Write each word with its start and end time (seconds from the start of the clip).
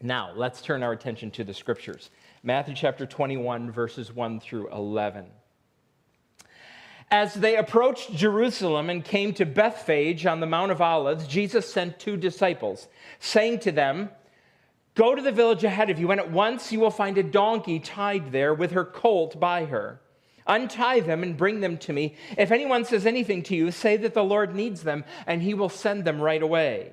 Now, 0.00 0.32
let's 0.36 0.62
turn 0.62 0.82
our 0.82 0.92
attention 0.92 1.32
to 1.32 1.44
the 1.44 1.54
scriptures. 1.54 2.10
Matthew 2.44 2.74
chapter 2.74 3.04
21, 3.04 3.72
verses 3.72 4.14
1 4.14 4.38
through 4.38 4.70
11. 4.70 5.26
As 7.10 7.34
they 7.34 7.56
approached 7.56 8.12
Jerusalem 8.14 8.90
and 8.90 9.04
came 9.04 9.34
to 9.34 9.46
Bethphage 9.46 10.24
on 10.24 10.40
the 10.40 10.46
Mount 10.46 10.70
of 10.70 10.80
Olives, 10.80 11.26
Jesus 11.26 11.72
sent 11.72 11.98
two 11.98 12.16
disciples, 12.16 12.86
saying 13.18 13.60
to 13.60 13.72
them, 13.72 14.10
Go 14.94 15.14
to 15.14 15.22
the 15.22 15.32
village 15.32 15.64
ahead 15.64 15.90
of 15.90 15.98
you, 15.98 16.10
and 16.10 16.20
at 16.20 16.30
once 16.30 16.70
you 16.70 16.78
will 16.78 16.90
find 16.90 17.18
a 17.18 17.22
donkey 17.22 17.80
tied 17.80 18.30
there 18.30 18.52
with 18.52 18.72
her 18.72 18.84
colt 18.84 19.40
by 19.40 19.64
her. 19.64 20.00
Untie 20.46 21.00
them 21.00 21.22
and 21.22 21.36
bring 21.36 21.60
them 21.60 21.76
to 21.78 21.92
me. 21.92 22.14
If 22.36 22.52
anyone 22.52 22.84
says 22.84 23.04
anything 23.04 23.42
to 23.44 23.56
you, 23.56 23.70
say 23.70 23.96
that 23.98 24.14
the 24.14 24.24
Lord 24.24 24.54
needs 24.54 24.82
them, 24.82 25.04
and 25.26 25.42
he 25.42 25.54
will 25.54 25.68
send 25.68 26.04
them 26.04 26.20
right 26.20 26.42
away. 26.42 26.92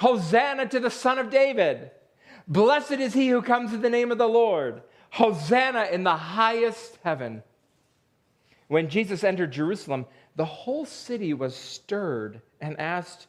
Hosanna 0.00 0.66
to 0.66 0.80
the 0.80 0.90
Son 0.90 1.18
of 1.18 1.28
David! 1.28 1.90
Blessed 2.48 2.92
is 2.92 3.12
he 3.12 3.28
who 3.28 3.42
comes 3.42 3.74
in 3.74 3.82
the 3.82 3.90
name 3.90 4.10
of 4.10 4.16
the 4.16 4.26
Lord. 4.26 4.80
Hosanna 5.10 5.88
in 5.92 6.04
the 6.04 6.16
highest 6.16 6.98
heaven. 7.04 7.42
When 8.68 8.88
Jesus 8.88 9.22
entered 9.22 9.52
Jerusalem, 9.52 10.06
the 10.36 10.46
whole 10.46 10.86
city 10.86 11.34
was 11.34 11.54
stirred 11.54 12.40
and 12.62 12.80
asked, 12.80 13.26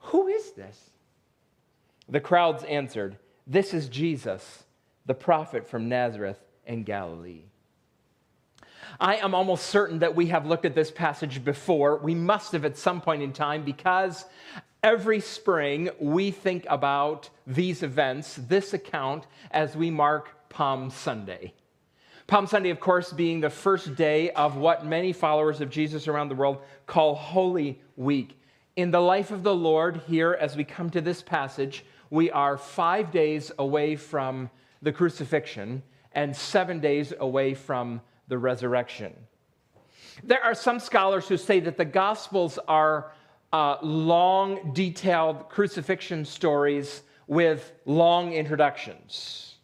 Who 0.00 0.28
is 0.28 0.52
this? 0.52 0.90
The 2.10 2.20
crowds 2.20 2.62
answered, 2.64 3.16
This 3.46 3.72
is 3.72 3.88
Jesus, 3.88 4.64
the 5.06 5.14
prophet 5.14 5.66
from 5.66 5.88
Nazareth 5.88 6.38
in 6.66 6.82
Galilee. 6.82 7.44
I 9.00 9.16
am 9.16 9.34
almost 9.34 9.66
certain 9.66 10.00
that 10.00 10.14
we 10.14 10.26
have 10.26 10.46
looked 10.46 10.66
at 10.66 10.74
this 10.74 10.90
passage 10.90 11.42
before. 11.42 11.96
We 11.96 12.14
must 12.14 12.52
have 12.52 12.66
at 12.66 12.76
some 12.76 13.00
point 13.00 13.22
in 13.22 13.32
time 13.32 13.64
because 13.64 14.26
every 14.86 15.18
spring 15.18 15.90
we 15.98 16.30
think 16.30 16.64
about 16.70 17.28
these 17.44 17.82
events, 17.82 18.38
this 18.48 18.72
account, 18.72 19.26
as 19.50 19.74
we 19.74 19.90
mark 19.90 20.48
Palm 20.48 20.90
Sunday. 20.90 21.52
Palm 22.28 22.46
Sunday, 22.46 22.70
of 22.70 22.78
course, 22.78 23.12
being 23.12 23.40
the 23.40 23.50
first 23.50 23.96
day 23.96 24.30
of 24.30 24.56
what 24.56 24.86
many 24.86 25.12
followers 25.12 25.60
of 25.60 25.70
Jesus 25.70 26.06
around 26.06 26.28
the 26.28 26.36
world 26.36 26.58
call 26.86 27.16
Holy 27.16 27.80
Week. 27.96 28.40
In 28.76 28.92
the 28.92 29.00
life 29.00 29.32
of 29.32 29.42
the 29.42 29.54
Lord, 29.54 30.02
here 30.06 30.38
as 30.40 30.56
we 30.56 30.62
come 30.62 30.88
to 30.90 31.00
this 31.00 31.20
passage, 31.20 31.84
we 32.10 32.30
are 32.30 32.56
five 32.56 33.10
days 33.10 33.50
away 33.58 33.96
from 33.96 34.48
the 34.82 34.92
crucifixion 34.92 35.82
and 36.12 36.36
seven 36.36 36.78
days 36.78 37.12
away 37.18 37.54
from 37.54 38.00
the 38.28 38.38
resurrection. 38.38 39.12
There 40.22 40.42
are 40.44 40.54
some 40.54 40.78
scholars 40.78 41.26
who 41.26 41.36
say 41.36 41.58
that 41.58 41.76
the 41.76 41.84
Gospels 41.84 42.60
are 42.68 43.10
uh, 43.52 43.76
long, 43.82 44.72
detailed 44.72 45.48
crucifixion 45.48 46.24
stories 46.24 47.02
with 47.26 47.72
long 47.84 48.32
introductions. 48.32 49.54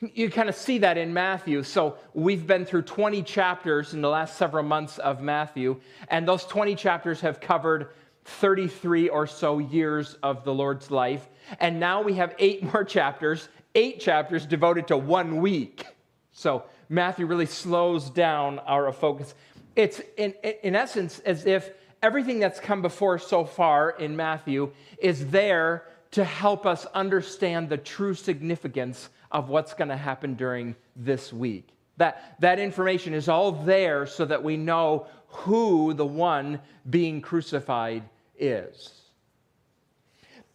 You 0.00 0.30
kind 0.30 0.48
of 0.48 0.56
see 0.56 0.78
that 0.78 0.98
in 0.98 1.12
Matthew. 1.14 1.62
So 1.62 1.96
we've 2.12 2.46
been 2.46 2.64
through 2.64 2.82
20 2.82 3.22
chapters 3.22 3.94
in 3.94 4.00
the 4.00 4.08
last 4.08 4.36
several 4.36 4.64
months 4.64 4.98
of 4.98 5.20
Matthew, 5.20 5.80
and 6.08 6.26
those 6.26 6.44
20 6.44 6.74
chapters 6.74 7.20
have 7.20 7.40
covered 7.40 7.90
33 8.24 9.08
or 9.08 9.26
so 9.26 9.58
years 9.58 10.14
of 10.22 10.44
the 10.44 10.52
Lord's 10.52 10.90
life. 10.90 11.28
And 11.60 11.78
now 11.78 12.02
we 12.02 12.14
have 12.14 12.34
eight 12.38 12.62
more 12.72 12.84
chapters, 12.84 13.48
eight 13.74 14.00
chapters 14.00 14.46
devoted 14.46 14.88
to 14.88 14.96
one 14.96 15.40
week. 15.40 15.86
So 16.32 16.64
Matthew 16.88 17.26
really 17.26 17.46
slows 17.46 18.10
down 18.10 18.58
our 18.60 18.92
focus. 18.92 19.34
It's 19.76 20.00
in, 20.16 20.34
in 20.62 20.74
essence 20.74 21.20
as 21.20 21.46
if 21.46 21.70
everything 22.02 22.40
that's 22.40 22.60
come 22.60 22.82
before 22.82 23.18
so 23.18 23.44
far 23.44 23.90
in 23.90 24.16
Matthew 24.16 24.72
is 24.98 25.28
there 25.28 25.84
to 26.10 26.24
help 26.24 26.66
us 26.66 26.84
understand 26.86 27.68
the 27.68 27.78
true 27.78 28.14
significance 28.14 29.08
of 29.30 29.48
what's 29.48 29.72
going 29.72 29.88
to 29.88 29.96
happen 29.96 30.34
during 30.34 30.74
this 30.96 31.32
week. 31.32 31.68
That, 31.96 32.36
that 32.40 32.58
information 32.58 33.14
is 33.14 33.28
all 33.28 33.52
there 33.52 34.06
so 34.06 34.24
that 34.24 34.42
we 34.42 34.56
know 34.56 35.06
who 35.28 35.94
the 35.94 36.04
one 36.04 36.60
being 36.88 37.20
crucified 37.20 38.02
is. 38.38 38.90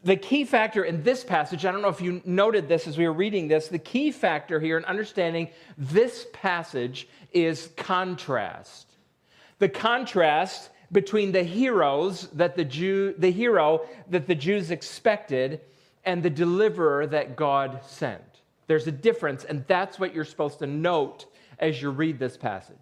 The 0.04 0.16
key 0.16 0.46
factor 0.46 0.84
in 0.84 1.02
this 1.04 1.24
passage, 1.24 1.66
I 1.66 1.72
don't 1.72 1.82
know 1.82 1.90
if 1.90 2.02
you 2.02 2.22
noted 2.24 2.68
this 2.68 2.88
as 2.88 2.98
we 2.98 3.08
were 3.08 3.14
reading 3.14 3.48
this, 3.48 3.68
the 3.68 3.80
key 3.80 4.12
factor 4.12 4.60
here 4.60 4.78
in 4.78 4.86
understanding 4.86 5.50
this 5.78 6.28
passage 6.34 7.08
is 7.32 7.70
contrast. 7.76 8.88
The 9.60 9.70
contrast 9.70 10.70
between 10.92 11.32
the 11.32 11.44
heroes 11.44 12.28
that 12.34 12.56
the 12.56 12.66
Jew, 12.66 13.14
the 13.18 13.32
hero 13.32 13.86
that 14.10 14.28
the 14.28 14.36
Jews 14.36 14.72
expected 14.72 15.62
and 16.06 16.24
the 16.24 16.30
deliverer 16.30 17.06
that 17.08 17.36
God 17.36 17.82
sent. 17.86 18.24
There's 18.68 18.88
a 18.88 18.92
difference, 18.92 19.44
and 19.44 19.66
that's 19.68 20.00
what 20.00 20.14
you're 20.14 20.26
supposed 20.26 20.60
to 20.60 20.68
note 20.68 21.26
as 21.60 21.82
you 21.82 21.90
read 21.90 22.20
this 22.20 22.38
passage. 22.38 22.76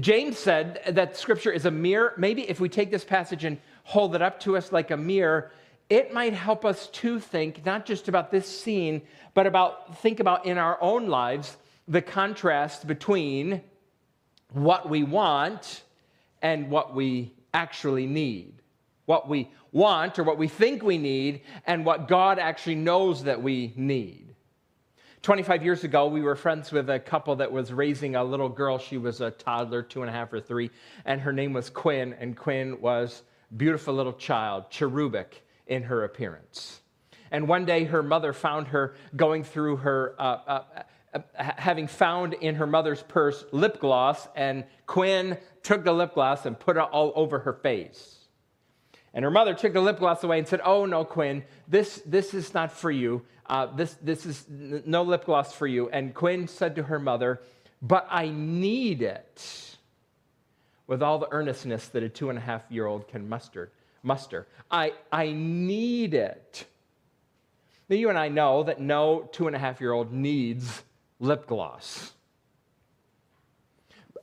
James 0.00 0.38
said 0.38 0.80
that 0.88 1.16
scripture 1.16 1.50
is 1.50 1.64
a 1.64 1.70
mirror. 1.70 2.12
Maybe 2.16 2.48
if 2.48 2.60
we 2.60 2.68
take 2.68 2.90
this 2.90 3.04
passage 3.04 3.44
and 3.44 3.58
hold 3.84 4.14
it 4.14 4.22
up 4.22 4.40
to 4.40 4.56
us 4.56 4.72
like 4.72 4.90
a 4.90 4.96
mirror, 4.96 5.52
it 5.88 6.12
might 6.12 6.34
help 6.34 6.64
us 6.64 6.88
to 6.88 7.20
think 7.20 7.64
not 7.64 7.86
just 7.86 8.08
about 8.08 8.30
this 8.30 8.46
scene, 8.46 9.02
but 9.34 9.46
about 9.46 9.98
think 9.98 10.20
about 10.20 10.44
in 10.44 10.58
our 10.58 10.80
own 10.82 11.06
lives 11.06 11.56
the 11.88 12.02
contrast 12.02 12.86
between 12.86 13.62
what 14.52 14.88
we 14.88 15.02
want 15.02 15.82
and 16.42 16.70
what 16.70 16.94
we 16.94 17.34
actually 17.54 18.06
need. 18.06 18.54
What 19.06 19.28
we 19.28 19.50
want 19.72 20.18
or 20.18 20.24
what 20.24 20.38
we 20.38 20.48
think 20.48 20.82
we 20.82 20.98
need, 20.98 21.42
and 21.66 21.84
what 21.84 22.08
God 22.08 22.38
actually 22.38 22.74
knows 22.76 23.24
that 23.24 23.42
we 23.42 23.72
need. 23.76 24.34
25 25.22 25.64
years 25.64 25.84
ago, 25.84 26.06
we 26.06 26.22
were 26.22 26.36
friends 26.36 26.70
with 26.70 26.88
a 26.88 26.98
couple 27.00 27.36
that 27.36 27.50
was 27.50 27.72
raising 27.72 28.14
a 28.14 28.22
little 28.22 28.48
girl. 28.48 28.78
She 28.78 28.96
was 28.96 29.20
a 29.20 29.30
toddler, 29.30 29.82
two 29.82 30.02
and 30.02 30.08
a 30.08 30.12
half 30.12 30.32
or 30.32 30.40
three, 30.40 30.70
and 31.04 31.20
her 31.20 31.32
name 31.32 31.52
was 31.52 31.68
Quinn, 31.68 32.14
and 32.20 32.36
Quinn 32.36 32.80
was 32.80 33.22
beautiful 33.56 33.94
little 33.94 34.12
child, 34.12 34.70
cherubic 34.70 35.44
in 35.66 35.82
her 35.82 36.04
appearance. 36.04 36.80
And 37.30 37.48
one 37.48 37.64
day, 37.64 37.84
her 37.84 38.02
mother 38.02 38.32
found 38.32 38.68
her 38.68 38.94
going 39.16 39.42
through 39.42 39.78
her, 39.78 40.14
uh, 40.18 40.38
uh, 40.46 40.62
having 41.34 41.86
found 41.86 42.34
in 42.34 42.56
her 42.56 42.66
mother's 42.66 43.02
purse 43.02 43.44
lip 43.52 43.80
gloss, 43.80 44.28
and 44.34 44.64
Quinn 44.86 45.38
took 45.62 45.84
the 45.84 45.92
lip 45.92 46.14
gloss 46.14 46.46
and 46.46 46.58
put 46.58 46.76
it 46.76 46.80
all 46.80 47.12
over 47.14 47.40
her 47.40 47.52
face. 47.52 48.16
And 49.16 49.24
her 49.24 49.30
mother 49.30 49.54
took 49.54 49.72
the 49.72 49.80
lip 49.80 49.98
gloss 49.98 50.22
away 50.24 50.38
and 50.38 50.46
said, 50.46 50.60
Oh, 50.62 50.84
no, 50.84 51.02
Quinn, 51.02 51.42
this, 51.66 52.02
this 52.04 52.34
is 52.34 52.52
not 52.52 52.70
for 52.70 52.90
you. 52.90 53.22
Uh, 53.46 53.66
this, 53.74 53.96
this 54.02 54.26
is 54.26 54.44
no 54.48 55.02
lip 55.02 55.24
gloss 55.24 55.54
for 55.54 55.66
you. 55.66 55.88
And 55.88 56.14
Quinn 56.14 56.46
said 56.46 56.76
to 56.76 56.82
her 56.82 56.98
mother, 56.98 57.40
But 57.80 58.06
I 58.10 58.28
need 58.28 59.00
it 59.00 59.76
with 60.86 61.02
all 61.02 61.18
the 61.18 61.32
earnestness 61.32 61.88
that 61.88 62.02
a 62.02 62.10
two 62.10 62.28
and 62.28 62.38
a 62.38 62.42
half 62.42 62.62
year 62.68 62.86
old 62.86 63.08
can 63.08 63.26
muster. 63.26 63.72
muster. 64.02 64.46
I, 64.70 64.92
I 65.10 65.32
need 65.32 66.12
it. 66.12 66.66
Now, 67.88 67.96
you 67.96 68.08
and 68.08 68.18
I 68.18 68.28
know 68.28 68.64
that 68.64 68.80
no 68.80 69.28
two 69.32 69.46
and 69.46 69.56
a 69.56 69.58
half 69.58 69.80
year 69.80 69.92
old 69.92 70.12
needs 70.12 70.82
lip 71.18 71.46
gloss. 71.46 72.12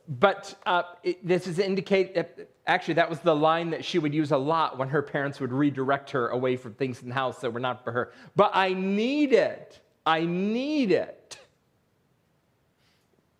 But 0.08 0.56
uh, 0.66 0.84
it, 1.04 1.26
this 1.26 1.48
is 1.48 1.60
indicate 1.60 2.14
that 2.16 2.50
actually 2.68 2.96
that 2.96 3.10
was 3.10 3.20
the 3.20 3.36
line 3.36 3.70
that 3.70 3.86
she 3.86 4.00
would 4.00 4.14
use 4.14 4.32
a 4.32 4.38
lot 4.38 4.78
when 4.78 4.90
her 4.90 5.02
parents 5.02 5.40
would 5.40 5.54
redirect 5.54 6.12
her 6.12 6.30
away 6.30 6.58
from 6.58 6.74
things 6.74 7.02
in 7.02 7.10
the 7.10 7.16
house 7.16 7.40
that 7.40 7.52
were 7.52 7.60
not 7.60 7.84
for 7.84 7.92
her. 7.92 8.12
But 8.36 8.52
I 8.54 8.74
need 8.74 9.34
it. 9.34 9.80
I 10.06 10.26
need 10.26 10.92
it. 10.92 11.38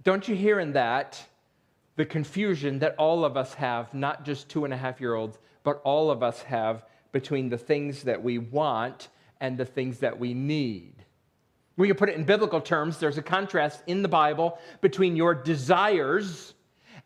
Don't 0.04 0.28
you 0.28 0.36
hear 0.36 0.60
in 0.60 0.74
that 0.74 1.22
the 1.96 2.06
confusion 2.06 2.80
that 2.80 2.96
all 2.98 3.24
of 3.24 3.38
us 3.38 3.54
have, 3.54 3.94
not 3.94 4.26
just 4.26 4.50
two 4.50 4.66
and 4.66 4.74
a 4.74 4.78
half 4.78 5.00
year 5.00 5.16
olds, 5.16 5.38
but 5.64 5.82
all 5.84 6.10
of 6.10 6.24
us 6.24 6.42
have 6.44 6.86
between 7.12 7.50
the 7.50 7.58
things 7.58 8.04
that 8.04 8.22
we 8.22 8.38
want 8.38 9.10
and 9.40 9.58
the 9.58 9.66
things 9.66 10.00
that 10.00 10.18
we 10.18 10.34
need? 10.34 11.03
We 11.76 11.88
can 11.88 11.98
put 11.98 12.10
it 12.10 12.16
in 12.16 12.24
biblical 12.24 12.62
terms. 12.62 13.00
There's 13.00 13.18
a 13.18 13.24
contrast 13.24 13.82
in 13.88 14.02
the 14.02 14.08
Bible 14.08 14.60
between 14.82 15.16
your 15.16 15.34
desires 15.34 16.54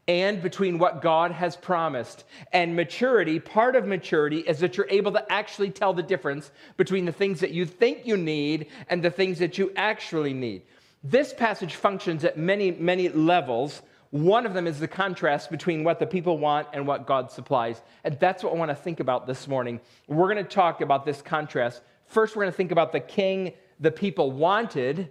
and 0.07 0.41
between 0.41 0.77
what 0.77 1.01
God 1.01 1.31
has 1.31 1.55
promised. 1.55 2.23
And 2.53 2.75
maturity, 2.75 3.39
part 3.39 3.75
of 3.75 3.85
maturity, 3.85 4.39
is 4.39 4.59
that 4.59 4.77
you're 4.77 4.87
able 4.89 5.11
to 5.13 5.31
actually 5.31 5.69
tell 5.69 5.93
the 5.93 6.03
difference 6.03 6.51
between 6.77 7.05
the 7.05 7.11
things 7.11 7.41
that 7.41 7.51
you 7.51 7.65
think 7.65 8.05
you 8.05 8.17
need 8.17 8.67
and 8.89 9.03
the 9.03 9.11
things 9.11 9.39
that 9.39 9.57
you 9.57 9.71
actually 9.75 10.33
need. 10.33 10.63
This 11.03 11.33
passage 11.33 11.75
functions 11.75 12.23
at 12.23 12.37
many, 12.37 12.71
many 12.71 13.09
levels. 13.09 13.81
One 14.11 14.45
of 14.45 14.53
them 14.53 14.65
is 14.65 14.79
the 14.79 14.87
contrast 14.87 15.51
between 15.51 15.83
what 15.83 15.99
the 15.99 16.07
people 16.07 16.37
want 16.37 16.67
and 16.73 16.87
what 16.87 17.05
God 17.05 17.29
supplies. 17.29 17.81
And 18.03 18.17
that's 18.19 18.43
what 18.43 18.53
I 18.53 18.57
want 18.57 18.71
to 18.71 18.75
think 18.75 19.01
about 19.01 19.27
this 19.27 19.47
morning. 19.47 19.81
We're 20.07 20.33
going 20.33 20.43
to 20.43 20.49
talk 20.49 20.79
about 20.79 21.05
this 21.05 21.21
contrast. 21.21 21.81
First, 22.05 22.35
we're 22.35 22.43
going 22.43 22.53
to 22.53 22.57
think 22.57 22.71
about 22.71 22.93
the 22.93 23.01
king 23.01 23.53
the 23.79 23.91
people 23.91 24.31
wanted 24.31 25.09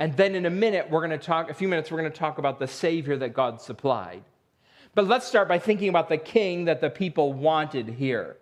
and 0.00 0.16
then 0.16 0.34
in 0.34 0.46
a 0.46 0.50
minute, 0.50 0.88
we're 0.88 1.06
going 1.06 1.10
to 1.10 1.18
talk, 1.18 1.50
a 1.50 1.54
few 1.54 1.68
minutes, 1.68 1.90
we're 1.90 1.98
going 1.98 2.10
to 2.10 2.18
talk 2.18 2.38
about 2.38 2.58
the 2.58 2.66
Savior 2.66 3.18
that 3.18 3.34
God 3.34 3.60
supplied. 3.60 4.24
But 4.94 5.06
let's 5.06 5.26
start 5.26 5.46
by 5.46 5.58
thinking 5.58 5.90
about 5.90 6.08
the 6.08 6.16
king 6.16 6.64
that 6.64 6.80
the 6.80 6.88
people 6.88 7.34
wanted 7.34 7.86
here. 7.86 8.38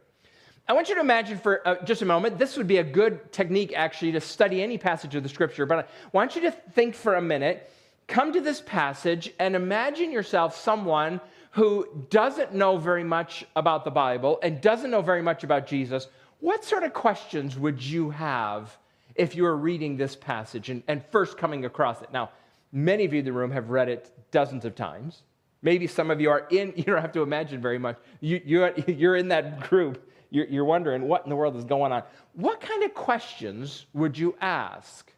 I 0.69 0.73
want 0.73 0.89
you 0.89 0.95
to 0.95 1.01
imagine 1.01 1.37
for 1.37 1.67
uh, 1.67 1.83
just 1.83 2.01
a 2.01 2.05
moment, 2.05 2.39
this 2.39 2.57
would 2.57 2.69
be 2.69 2.77
a 2.77 2.85
good 2.85 3.33
technique 3.33 3.73
actually 3.75 4.13
to 4.13 4.21
study 4.21 4.63
any 4.63 4.79
passage 4.79 5.17
of 5.17 5.25
the 5.25 5.29
scripture, 5.29 5.67
but 5.67 5.79
I 5.79 5.85
want 6.13 6.37
you 6.37 6.43
to 6.43 6.53
think 6.53 6.95
for 6.95 7.17
a 7.17 7.23
minute, 7.23 7.69
come 8.07 8.33
to 8.35 8.41
this 8.41 8.61
passage 8.61 9.33
and 9.41 9.57
imagine 9.57 10.13
yourself 10.13 10.57
someone 10.57 11.21
who 11.51 12.07
doesn't 12.09 12.55
know 12.55 12.77
very 12.77 13.03
much 13.03 13.45
about 13.57 13.85
the 13.85 13.91
Bible 13.91 14.39
and 14.45 14.61
doesn't 14.61 14.93
know 14.93 15.03
very 15.03 15.23
much 15.23 15.43
about 15.43 15.67
Jesus. 15.67 16.07
What 16.39 16.65
sort 16.65 16.85
of 16.85 16.93
questions 16.93 17.59
would 17.59 17.83
you 17.83 18.11
have 18.11 18.79
if 19.19 19.35
you 19.35 19.45
are 19.45 19.57
reading 19.57 19.97
this 19.97 20.17
passage 20.17 20.71
and, 20.71 20.83
and 20.89 21.05
first 21.11 21.37
coming 21.37 21.65
across 21.65 22.01
it. 22.01 22.13
Now, 22.13 22.31
many 22.73 23.05
of 23.05 23.13
you 23.13 23.19
in 23.19 23.25
the 23.25 23.33
room 23.33 23.51
have 23.51 23.69
read 23.69 23.89
it 23.89 24.11
dozens 24.31 24.65
of 24.65 24.75
times. 24.75 25.23
Maybe 25.61 25.89
some 25.89 26.11
of 26.11 26.21
you 26.21 26.31
are 26.31 26.47
in, 26.51 26.73
you 26.77 26.85
don't 26.85 27.03
have 27.03 27.13
to 27.13 27.23
imagine 27.23 27.61
very 27.61 27.79
much. 27.79 27.99
You, 28.21 28.41
you're, 28.45 28.73
you're 28.87 29.17
in 29.17 29.29
that 29.29 29.69
group. 29.69 30.11
You're, 30.31 30.47
you're 30.47 30.65
wondering 30.65 31.09
what 31.09 31.25
in 31.25 31.31
the 31.31 31.37
world 31.37 31.57
is 31.57 31.65
going 31.65 31.93
on. 31.93 32.05
What 32.35 32.61
kind 32.61 32.85
of 32.85 32.95
questions 32.95 33.87
would 33.93 34.17
you 34.17 34.37
ask? 34.41 35.13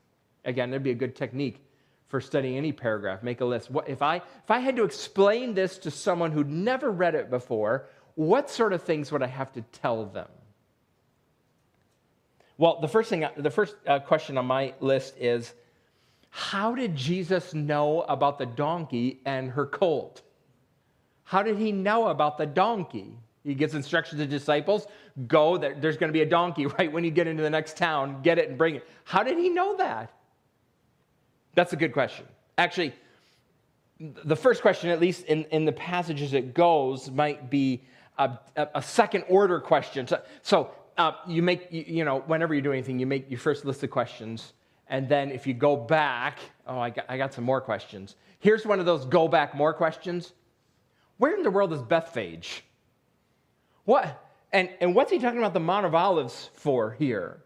Again, 0.45 0.71
that'd 0.71 0.83
be 0.83 0.93
a 0.93 0.95
good 0.95 1.15
technique 1.15 1.63
for 2.09 2.21
studying 2.21 2.57
any 2.57 2.73
paragraph. 2.73 3.23
Make 3.23 3.41
a 3.41 3.45
list. 3.45 3.71
What, 3.71 3.89
if, 3.89 4.03
I, 4.03 4.17
if 4.17 4.51
I 4.51 4.61
had 4.61 4.77
to 4.77 4.85
explain 4.85 5.55
this 5.55 5.79
to 5.79 5.91
someone 5.91 6.33
who'd 6.33 6.49
never 6.49 6.91
read 6.91 7.15
it 7.15 7.29
before, 7.29 7.87
what 8.15 8.51
sort 8.51 8.73
of 8.73 8.83
things 8.83 9.13
would 9.13 9.23
I 9.23 9.27
have 9.27 9.53
to 9.53 9.63
tell 9.63 10.07
them? 10.07 10.29
Well, 12.61 12.79
the 12.79 12.89
first 12.89 13.09
thing, 13.09 13.27
the 13.39 13.51
first 13.51 13.75
uh, 13.87 14.01
question 14.01 14.37
on 14.37 14.45
my 14.45 14.75
list 14.81 15.15
is 15.19 15.55
how 16.29 16.75
did 16.75 16.95
Jesus 16.95 17.55
know 17.55 18.03
about 18.03 18.37
the 18.37 18.45
donkey 18.45 19.23
and 19.25 19.51
her 19.53 19.65
colt? 19.65 20.21
How 21.25 21.43
did 21.43 21.57
he 21.57 21.73
know 21.73 22.09
about 22.09 22.37
the 22.37 22.45
donkey? 22.45 23.17
He 23.45 23.55
gives 23.55 23.75
instructions 23.75 24.21
to 24.21 24.27
disciples 24.27 24.87
go, 25.27 25.57
there's 25.57 25.97
going 25.97 26.11
to 26.11 26.13
be 26.13 26.21
a 26.21 26.27
donkey 26.27 26.67
right 26.79 26.93
when 26.93 27.03
you 27.03 27.11
get 27.11 27.27
into 27.27 27.43
the 27.43 27.49
next 27.49 27.79
town, 27.79 28.21
get 28.21 28.39
it 28.39 28.51
and 28.51 28.59
bring 28.59 28.75
it. 28.75 28.87
How 29.05 29.23
did 29.23 29.39
he 29.39 29.49
know 29.49 29.79
that? 29.79 30.13
That's 31.55 31.73
a 31.73 31.77
good 31.77 31.95
question. 31.95 32.27
Actually, 32.59 32.93
the 33.99 34.37
first 34.37 34.61
question, 34.61 34.91
at 34.91 35.01
least 35.01 35.25
in, 35.25 35.45
in 35.45 35.65
the 35.65 35.73
passages 35.73 36.35
it 36.35 36.53
goes, 36.53 37.11
might 37.11 37.49
be 37.49 37.81
a, 38.19 38.39
a 38.75 38.83
second 38.83 39.25
order 39.29 39.61
question. 39.61 40.07
So, 40.07 40.21
so 40.43 40.71
uh, 41.01 41.15
you 41.27 41.43
make, 41.43 41.69
you, 41.71 41.85
you, 41.87 42.05
know, 42.05 42.21
whenever 42.27 42.55
you 42.55 42.61
do 42.61 42.73
anything, 42.73 42.99
you 42.99 43.07
make 43.07 43.31
your 43.31 43.39
first 43.39 43.65
list 43.65 43.83
of 43.83 43.91
questions. 43.91 44.53
And 44.89 45.09
then 45.09 45.31
if 45.31 45.47
you 45.47 45.55
go 45.55 45.75
back, 45.75 46.39
oh, 46.67 46.79
I 46.79 46.91
got, 46.91 47.07
I 47.09 47.17
got 47.17 47.33
some 47.33 47.45
more 47.45 47.63
questions. 47.63 48.17
Here's 48.39 48.67
one 48.67 48.81
of 48.81 48.87
those 48.87 49.07
go 49.07 49.27
back 49.27 49.55
more 49.55 49.73
questions. 49.73 50.35
Where 51.17 51.35
in 51.35 51.43
the 51.43 51.51
world 51.51 51.73
is 51.73 51.81
Bethphage? 51.81 52.65
What? 53.85 54.23
And, 54.53 54.69
and 54.81 54.95
what's 54.95 55.11
he 55.11 55.19
talking 55.19 55.39
about 55.39 55.55
the 55.55 55.61
Mount 55.61 55.87
of 55.87 55.95
Olives 55.95 56.51
for 56.53 56.91
here? 56.93 57.41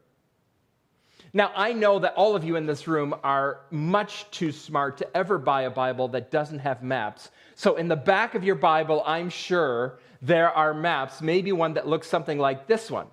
Now, 1.32 1.52
I 1.54 1.72
know 1.72 2.00
that 2.00 2.14
all 2.14 2.34
of 2.34 2.42
you 2.42 2.56
in 2.56 2.66
this 2.66 2.88
room 2.88 3.14
are 3.22 3.60
much 3.70 4.28
too 4.32 4.50
smart 4.50 4.98
to 4.98 5.16
ever 5.16 5.38
buy 5.38 5.62
a 5.62 5.70
Bible 5.70 6.08
that 6.08 6.32
doesn't 6.32 6.60
have 6.60 6.82
maps. 6.82 7.30
So, 7.54 7.76
in 7.76 7.86
the 7.88 7.96
back 7.96 8.34
of 8.34 8.42
your 8.42 8.54
Bible, 8.54 9.02
I'm 9.06 9.30
sure 9.30 9.98
there 10.22 10.50
are 10.50 10.72
maps, 10.74 11.20
maybe 11.20 11.52
one 11.52 11.74
that 11.74 11.86
looks 11.86 12.08
something 12.08 12.38
like 12.38 12.66
this 12.66 12.90
one 12.90 13.06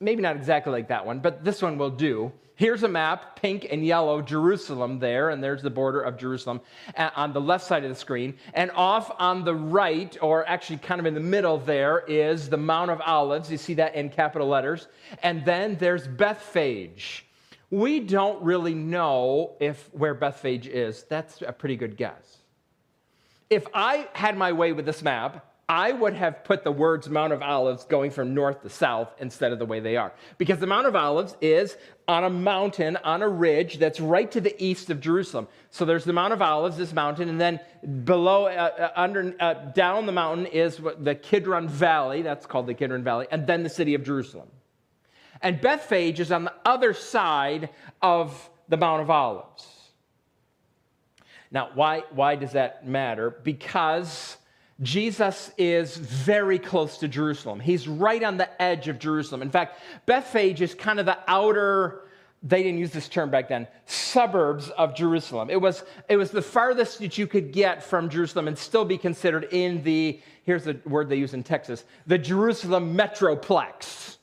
maybe 0.00 0.22
not 0.22 0.36
exactly 0.36 0.72
like 0.72 0.88
that 0.88 1.06
one, 1.06 1.20
but 1.20 1.44
this 1.44 1.62
one 1.62 1.78
will 1.78 1.90
do. 1.90 2.32
Here's 2.56 2.82
a 2.84 2.88
map, 2.88 3.36
pink 3.36 3.66
and 3.70 3.84
yellow, 3.84 4.22
Jerusalem 4.22 4.98
there, 4.98 5.28
and 5.28 5.44
there's 5.44 5.60
the 5.60 5.68
border 5.68 6.00
of 6.00 6.16
Jerusalem 6.16 6.62
uh, 6.96 7.10
on 7.14 7.34
the 7.34 7.40
left 7.40 7.66
side 7.66 7.84
of 7.84 7.90
the 7.90 7.94
screen. 7.94 8.34
And 8.54 8.70
off 8.70 9.14
on 9.18 9.44
the 9.44 9.54
right, 9.54 10.16
or 10.22 10.48
actually 10.48 10.78
kind 10.78 10.98
of 10.98 11.04
in 11.04 11.12
the 11.12 11.20
middle 11.20 11.58
there, 11.58 12.02
is 12.08 12.48
the 12.48 12.56
Mount 12.56 12.90
of 12.90 13.02
Olives. 13.02 13.50
You 13.50 13.58
see 13.58 13.74
that 13.74 13.94
in 13.94 14.08
capital 14.08 14.48
letters. 14.48 14.88
And 15.22 15.44
then 15.44 15.76
there's 15.76 16.08
Bethphage. 16.08 17.26
We 17.70 18.00
don't 18.00 18.42
really 18.42 18.74
know 18.74 19.52
if 19.60 19.90
where 19.92 20.14
Bethphage 20.14 20.66
is. 20.66 21.02
That's 21.10 21.42
a 21.42 21.52
pretty 21.52 21.76
good 21.76 21.98
guess. 21.98 22.38
If 23.50 23.66
I 23.74 24.08
had 24.14 24.38
my 24.38 24.52
way 24.52 24.72
with 24.72 24.86
this 24.86 25.02
map, 25.02 25.44
I 25.68 25.90
would 25.90 26.14
have 26.14 26.44
put 26.44 26.62
the 26.62 26.70
words 26.70 27.08
Mount 27.08 27.32
of 27.32 27.42
Olives 27.42 27.84
going 27.84 28.12
from 28.12 28.34
north 28.34 28.62
to 28.62 28.70
south 28.70 29.12
instead 29.18 29.50
of 29.50 29.58
the 29.58 29.66
way 29.66 29.80
they 29.80 29.96
are. 29.96 30.12
Because 30.38 30.60
the 30.60 30.66
Mount 30.66 30.86
of 30.86 30.94
Olives 30.94 31.36
is 31.40 31.76
on 32.06 32.22
a 32.22 32.30
mountain, 32.30 32.96
on 32.98 33.20
a 33.20 33.28
ridge 33.28 33.78
that's 33.78 33.98
right 33.98 34.30
to 34.30 34.40
the 34.40 34.54
east 34.64 34.90
of 34.90 35.00
Jerusalem. 35.00 35.48
So 35.70 35.84
there's 35.84 36.04
the 36.04 36.12
Mount 36.12 36.32
of 36.32 36.40
Olives, 36.40 36.76
this 36.76 36.92
mountain, 36.92 37.28
and 37.28 37.40
then 37.40 37.58
below, 38.04 38.46
uh, 38.46 38.48
uh 38.78 38.92
under, 38.94 39.34
uh, 39.40 39.54
down 39.54 40.06
the 40.06 40.12
mountain 40.12 40.46
is 40.46 40.80
the 41.00 41.16
Kidron 41.16 41.66
Valley, 41.66 42.22
that's 42.22 42.46
called 42.46 42.68
the 42.68 42.74
Kidron 42.74 43.02
Valley, 43.02 43.26
and 43.32 43.44
then 43.44 43.64
the 43.64 43.68
city 43.68 43.94
of 43.94 44.04
Jerusalem. 44.04 44.48
And 45.42 45.60
Bethphage 45.60 46.20
is 46.20 46.30
on 46.30 46.44
the 46.44 46.54
other 46.64 46.94
side 46.94 47.70
of 48.00 48.50
the 48.68 48.76
Mount 48.76 49.02
of 49.02 49.10
Olives. 49.10 49.66
Now, 51.50 51.70
why, 51.74 52.04
why 52.10 52.36
does 52.36 52.52
that 52.52 52.86
matter? 52.86 53.30
Because 53.30 54.36
Jesus 54.82 55.50
is 55.56 55.96
very 55.96 56.58
close 56.58 56.98
to 56.98 57.08
Jerusalem. 57.08 57.60
He's 57.60 57.88
right 57.88 58.22
on 58.22 58.36
the 58.36 58.62
edge 58.62 58.88
of 58.88 58.98
Jerusalem. 58.98 59.40
In 59.40 59.50
fact, 59.50 59.80
Bethphage 60.04 60.60
is 60.60 60.74
kind 60.74 61.00
of 61.00 61.06
the 61.06 61.18
outer, 61.26 62.02
they 62.42 62.62
didn't 62.62 62.78
use 62.78 62.90
this 62.90 63.08
term 63.08 63.30
back 63.30 63.48
then, 63.48 63.66
suburbs 63.86 64.68
of 64.70 64.94
Jerusalem. 64.94 65.48
It 65.48 65.60
was, 65.60 65.82
it 66.10 66.18
was 66.18 66.30
the 66.30 66.42
farthest 66.42 66.98
that 66.98 67.16
you 67.16 67.26
could 67.26 67.52
get 67.52 67.82
from 67.82 68.10
Jerusalem 68.10 68.48
and 68.48 68.58
still 68.58 68.84
be 68.84 68.98
considered 68.98 69.48
in 69.50 69.82
the, 69.82 70.20
here's 70.44 70.64
the 70.64 70.78
word 70.84 71.08
they 71.08 71.16
use 71.16 71.32
in 71.32 71.42
Texas, 71.42 71.84
the 72.06 72.18
Jerusalem 72.18 72.94
metroplex. 72.94 74.16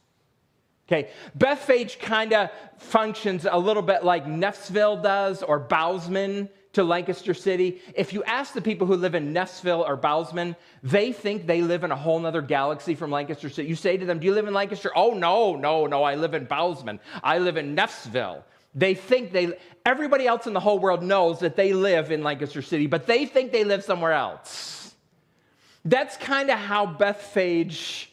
Okay, 0.88 1.10
Bethphage 1.34 1.98
kind 1.98 2.34
of 2.34 2.52
functions 2.78 3.48
a 3.50 3.58
little 3.58 3.82
bit 3.82 4.04
like 4.04 4.26
Neffsville 4.26 5.02
does 5.02 5.42
or 5.42 5.58
Bozeman 5.58 6.50
to 6.74 6.84
Lancaster 6.84 7.34
City, 7.34 7.82
if 7.96 8.14
you 8.14 8.24
ask 8.24 8.54
the 8.54 8.62
people 8.62 8.88
who 8.88 8.96
live 8.96 9.16
in 9.16 9.34
Neffsville 9.34 9.88
or 9.88 9.96
Bozeman, 9.96 10.56
they 10.82 11.12
think 11.12 11.46
they 11.46 11.62
live 11.62 11.84
in 11.84 11.92
a 11.92 11.96
whole 11.96 12.26
other 12.26 12.42
galaxy 12.42 12.96
from 12.96 13.12
Lancaster 13.12 13.50
City. 13.50 13.68
You 13.68 13.76
say 13.76 13.96
to 13.96 14.06
them, 14.06 14.20
Do 14.20 14.26
you 14.26 14.34
live 14.34 14.48
in 14.48 14.54
Lancaster? 14.54 14.92
Oh, 14.96 15.14
no, 15.14 15.56
no, 15.56 15.86
no, 15.86 16.04
I 16.04 16.16
live 16.16 16.34
in 16.34 16.46
Bozeman. 16.46 17.00
I 17.24 17.38
live 17.38 17.58
in 17.58 17.76
Neffsville. 17.76 18.44
They 18.76 18.96
think 18.96 19.32
they, 19.32 19.56
everybody 19.86 20.26
else 20.26 20.48
in 20.48 20.54
the 20.54 20.60
whole 20.60 20.80
world 20.80 21.04
knows 21.04 21.40
that 21.40 21.56
they 21.56 21.74
live 21.74 22.12
in 22.12 22.24
Lancaster 22.24 22.64
City, 22.64 22.88
but 22.88 23.06
they 23.06 23.28
think 23.28 23.52
they 23.52 23.64
live 23.64 23.84
somewhere 23.84 24.14
else. 24.14 24.96
That's 25.86 26.18
kind 26.18 26.50
of 26.50 26.58
how 26.58 26.88
Bethphage 26.88 28.08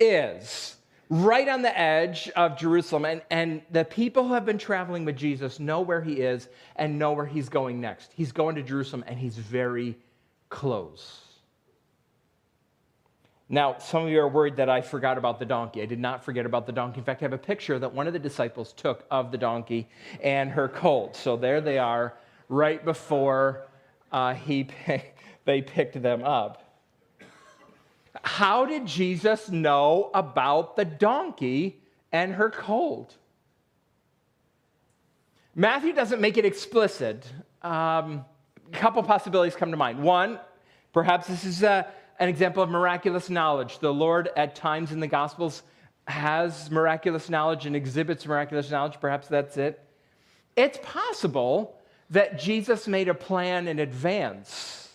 is 0.00 0.77
right 1.10 1.48
on 1.48 1.62
the 1.62 1.78
edge 1.78 2.28
of 2.30 2.58
Jerusalem. 2.58 3.04
And, 3.04 3.22
and 3.30 3.62
the 3.70 3.84
people 3.84 4.26
who 4.26 4.34
have 4.34 4.44
been 4.44 4.58
traveling 4.58 5.04
with 5.04 5.16
Jesus 5.16 5.58
know 5.58 5.80
where 5.80 6.02
he 6.02 6.14
is 6.14 6.48
and 6.76 6.98
know 6.98 7.12
where 7.12 7.26
he's 7.26 7.48
going 7.48 7.80
next. 7.80 8.12
He's 8.14 8.32
going 8.32 8.56
to 8.56 8.62
Jerusalem 8.62 9.04
and 9.06 9.18
he's 9.18 9.36
very 9.36 9.96
close. 10.48 11.20
Now, 13.50 13.78
some 13.78 14.04
of 14.04 14.10
you 14.10 14.20
are 14.20 14.28
worried 14.28 14.56
that 14.56 14.68
I 14.68 14.82
forgot 14.82 15.16
about 15.16 15.38
the 15.38 15.46
donkey. 15.46 15.80
I 15.80 15.86
did 15.86 15.98
not 15.98 16.22
forget 16.22 16.44
about 16.44 16.66
the 16.66 16.72
donkey. 16.72 16.98
In 16.98 17.04
fact, 17.04 17.22
I 17.22 17.24
have 17.24 17.32
a 17.32 17.38
picture 17.38 17.78
that 17.78 17.94
one 17.94 18.06
of 18.06 18.12
the 18.12 18.18
disciples 18.18 18.74
took 18.74 19.06
of 19.10 19.32
the 19.32 19.38
donkey 19.38 19.88
and 20.22 20.50
her 20.50 20.68
colt. 20.68 21.16
So 21.16 21.36
there 21.36 21.62
they 21.62 21.78
are, 21.78 22.14
right 22.50 22.84
before 22.84 23.66
uh, 24.12 24.34
he, 24.34 24.68
they 25.46 25.62
picked 25.62 26.02
them 26.02 26.22
up. 26.22 26.67
How 28.22 28.66
did 28.66 28.86
Jesus 28.86 29.48
know 29.48 30.10
about 30.14 30.76
the 30.76 30.84
donkey 30.84 31.80
and 32.12 32.34
her 32.34 32.50
colt? 32.50 33.16
Matthew 35.54 35.92
doesn't 35.92 36.20
make 36.20 36.36
it 36.36 36.44
explicit. 36.44 37.26
Um, 37.62 38.24
a 38.72 38.76
couple 38.76 39.02
possibilities 39.02 39.56
come 39.56 39.70
to 39.70 39.76
mind. 39.76 40.02
One, 40.02 40.38
perhaps 40.92 41.26
this 41.26 41.44
is 41.44 41.62
a, 41.62 41.86
an 42.18 42.28
example 42.28 42.62
of 42.62 42.70
miraculous 42.70 43.28
knowledge. 43.28 43.78
The 43.80 43.92
Lord, 43.92 44.30
at 44.36 44.54
times 44.54 44.92
in 44.92 45.00
the 45.00 45.06
Gospels, 45.06 45.62
has 46.06 46.70
miraculous 46.70 47.28
knowledge 47.28 47.66
and 47.66 47.74
exhibits 47.74 48.24
miraculous 48.26 48.70
knowledge. 48.70 48.98
Perhaps 49.00 49.28
that's 49.28 49.56
it. 49.56 49.84
It's 50.56 50.78
possible 50.82 51.78
that 52.10 52.38
Jesus 52.38 52.88
made 52.88 53.08
a 53.08 53.14
plan 53.14 53.68
in 53.68 53.78
advance 53.78 54.88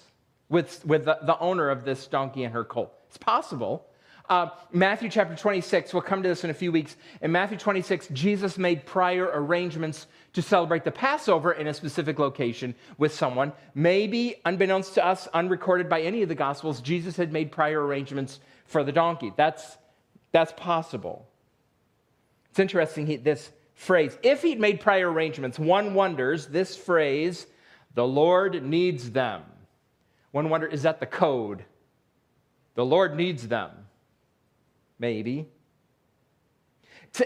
with, 0.49 0.85
with 0.85 1.05
the, 1.05 1.19
the 1.23 1.37
owner 1.39 1.69
of 1.69 1.85
this 1.85 2.07
donkey 2.07 2.43
and 2.43 2.53
her 2.53 2.63
colt. 2.63 2.93
It's 3.13 3.23
possible. 3.23 3.85
Uh, 4.27 4.49
Matthew 4.71 5.07
chapter 5.07 5.35
26, 5.35 5.93
we'll 5.93 6.01
come 6.01 6.23
to 6.23 6.29
this 6.29 6.43
in 6.43 6.49
a 6.49 6.53
few 6.53 6.71
weeks. 6.71 6.95
In 7.21 7.31
Matthew 7.31 7.59
26, 7.59 8.07
Jesus 8.07 8.57
made 8.57 8.87
prior 8.87 9.29
arrangements 9.31 10.07
to 10.33 10.41
celebrate 10.41 10.83
the 10.83 10.89
Passover 10.89 11.51
in 11.51 11.67
a 11.67 11.75
specific 11.75 12.17
location 12.17 12.73
with 12.97 13.13
someone. 13.13 13.53
Maybe, 13.75 14.41
unbeknownst 14.45 14.95
to 14.95 15.05
us, 15.05 15.27
unrecorded 15.31 15.89
by 15.89 16.01
any 16.01 16.23
of 16.23 16.29
the 16.29 16.33
Gospels, 16.33 16.81
Jesus 16.81 17.15
had 17.15 17.31
made 17.31 17.51
prior 17.51 17.85
arrangements 17.85 18.39
for 18.65 18.83
the 18.83 18.91
donkey. 18.91 19.31
That's, 19.37 19.77
that's 20.31 20.53
possible. 20.57 21.27
It's 22.49 22.57
interesting, 22.57 23.05
he, 23.05 23.17
this 23.17 23.51
phrase, 23.75 24.17
if 24.23 24.41
he'd 24.41 24.59
made 24.59 24.79
prior 24.79 25.11
arrangements, 25.11 25.59
one 25.59 25.93
wonders 25.93 26.47
this 26.47 26.75
phrase, 26.75 27.45
the 27.93 28.07
Lord 28.07 28.63
needs 28.63 29.11
them. 29.11 29.43
One 30.31 30.49
wonder, 30.49 30.65
is 30.65 30.81
that 30.81 30.99
the 30.99 31.05
code? 31.05 31.65
The 32.75 32.85
Lord 32.85 33.15
needs 33.15 33.47
them. 33.47 33.71
Maybe. 34.99 35.47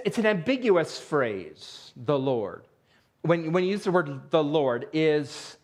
It's, 0.04 0.18
an 0.18 0.26
ambiguous 0.26 1.00
phrase, 1.00 1.94
the 1.96 2.20
Lord. 2.20 2.66
When, 3.22 3.54
when 3.54 3.64
you 3.64 3.72
use 3.72 3.84
the 3.84 3.92
word 3.92 4.30
the 4.30 4.44
Lord, 4.44 4.88
is 4.92 5.58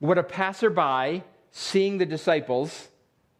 would 0.00 0.18
a 0.18 0.22
passerby 0.22 1.22
seeing 1.52 1.98
the 1.98 2.04
disciples 2.04 2.88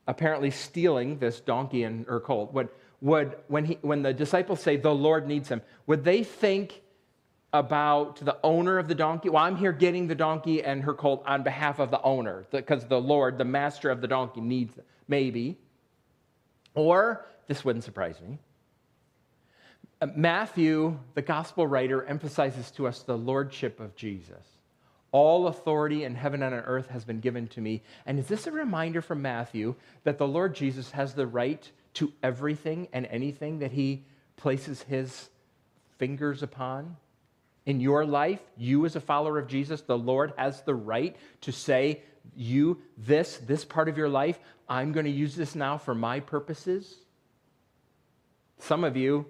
apparently 0.07 0.51
stealing 0.51 1.19
this 1.19 1.41
donkey 1.41 1.85
and 1.85 2.07
her 2.07 2.21
colt, 2.21 2.53
would, 2.53 2.69
would 3.01 3.37
when, 3.49 3.65
he, 3.65 3.79
when 3.83 4.03
the 4.03 4.13
disciples 4.13 4.61
say 4.61 4.77
the 4.77 4.95
Lord 4.95 5.27
needs 5.27 5.49
him, 5.49 5.61
would 5.87 6.05
they 6.05 6.25
think 6.25 6.83
about 7.53 8.17
the 8.25 8.39
owner 8.43 8.79
of 8.79 8.89
the 8.89 8.95
donkey? 8.95 9.29
Well, 9.29 9.45
I'm 9.45 9.57
here 9.57 9.73
getting 9.73 10.07
the 10.07 10.15
donkey 10.15 10.63
and 10.63 10.83
her 10.83 10.95
colt 10.95 11.23
on 11.27 11.43
behalf 11.43 11.79
of 11.79 11.91
the 11.91 12.01
owner 12.03 12.47
because 12.51 12.87
the 12.87 13.01
Lord, 13.01 13.39
the 13.39 13.45
master 13.45 13.91
of 13.91 14.01
the 14.01 14.09
donkey, 14.09 14.41
needs 14.41 14.75
them. 14.75 14.85
Maybe. 15.09 15.59
Or, 16.75 17.25
this 17.47 17.65
wouldn't 17.65 17.85
surprise 17.85 18.21
me, 18.21 18.39
uh, 20.01 20.09
Matthew, 20.17 20.99
the 21.15 21.23
gospel 21.23 21.67
writer, 21.67 22.05
emphasizes 22.05 22.71
to 22.73 22.87
us 22.87 23.03
the 23.03 23.17
lordship 23.17 23.79
of 23.79 23.95
Jesus. 23.95 24.45
All 25.13 25.47
authority 25.47 26.05
in 26.05 26.15
heaven 26.15 26.43
and 26.43 26.55
on 26.55 26.61
earth 26.63 26.89
has 26.89 27.05
been 27.05 27.21
given 27.21 27.47
to 27.49 27.61
me. 27.61 27.83
And 28.07 28.19
is 28.19 28.27
this 28.27 28.47
a 28.47 28.53
reminder 28.53 29.03
from 29.03 29.23
Matthew 29.23 29.75
that 30.05 30.19
the 30.19 30.27
Lord 30.27 30.55
Jesus 30.55 30.91
has 30.93 31.15
the 31.15 31.27
right 31.27 31.71
to 31.95 32.13
everything 32.23 32.89
and 32.93 33.07
anything 33.07 33.59
that 33.59 33.73
he 33.73 34.05
places 34.37 34.83
his 34.83 35.29
fingers 35.99 36.43
upon? 36.43 36.97
In 37.65 37.79
your 37.79 38.05
life, 38.05 38.41
you 38.57 38.85
as 38.87 38.97
a 38.97 39.01
follower 39.01 39.39
of 39.39 39.47
Jesus, 39.47 39.83
the 39.83 39.99
Lord 39.99 40.33
has 40.37 40.63
the 40.63 40.75
right 40.75 41.15
to 41.43 41.53
say, 41.53 42.03
You, 42.35 42.81
this, 42.97 43.39
this 43.39 43.65
part 43.65 43.89
of 43.89 43.99
your 43.99 44.09
life, 44.09 44.39
I'm 44.69 44.93
going 44.93 45.07
to 45.07 45.13
use 45.13 45.35
this 45.35 45.55
now 45.55 45.79
for 45.79 45.95
my 45.95 46.21
purposes. 46.21 46.97
Some 48.59 48.85
of 48.85 48.97
you, 48.97 49.27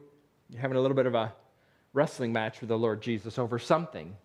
you're 0.49 0.61
having 0.61 0.77
a 0.77 0.81
little 0.81 0.97
bit 0.97 1.07
of 1.07 1.15
a 1.15 1.33
wrestling 1.93 2.33
match 2.33 2.61
with 2.61 2.69
the 2.69 2.79
Lord 2.79 3.03
Jesus 3.03 3.39
over 3.39 3.59
something 3.59 4.17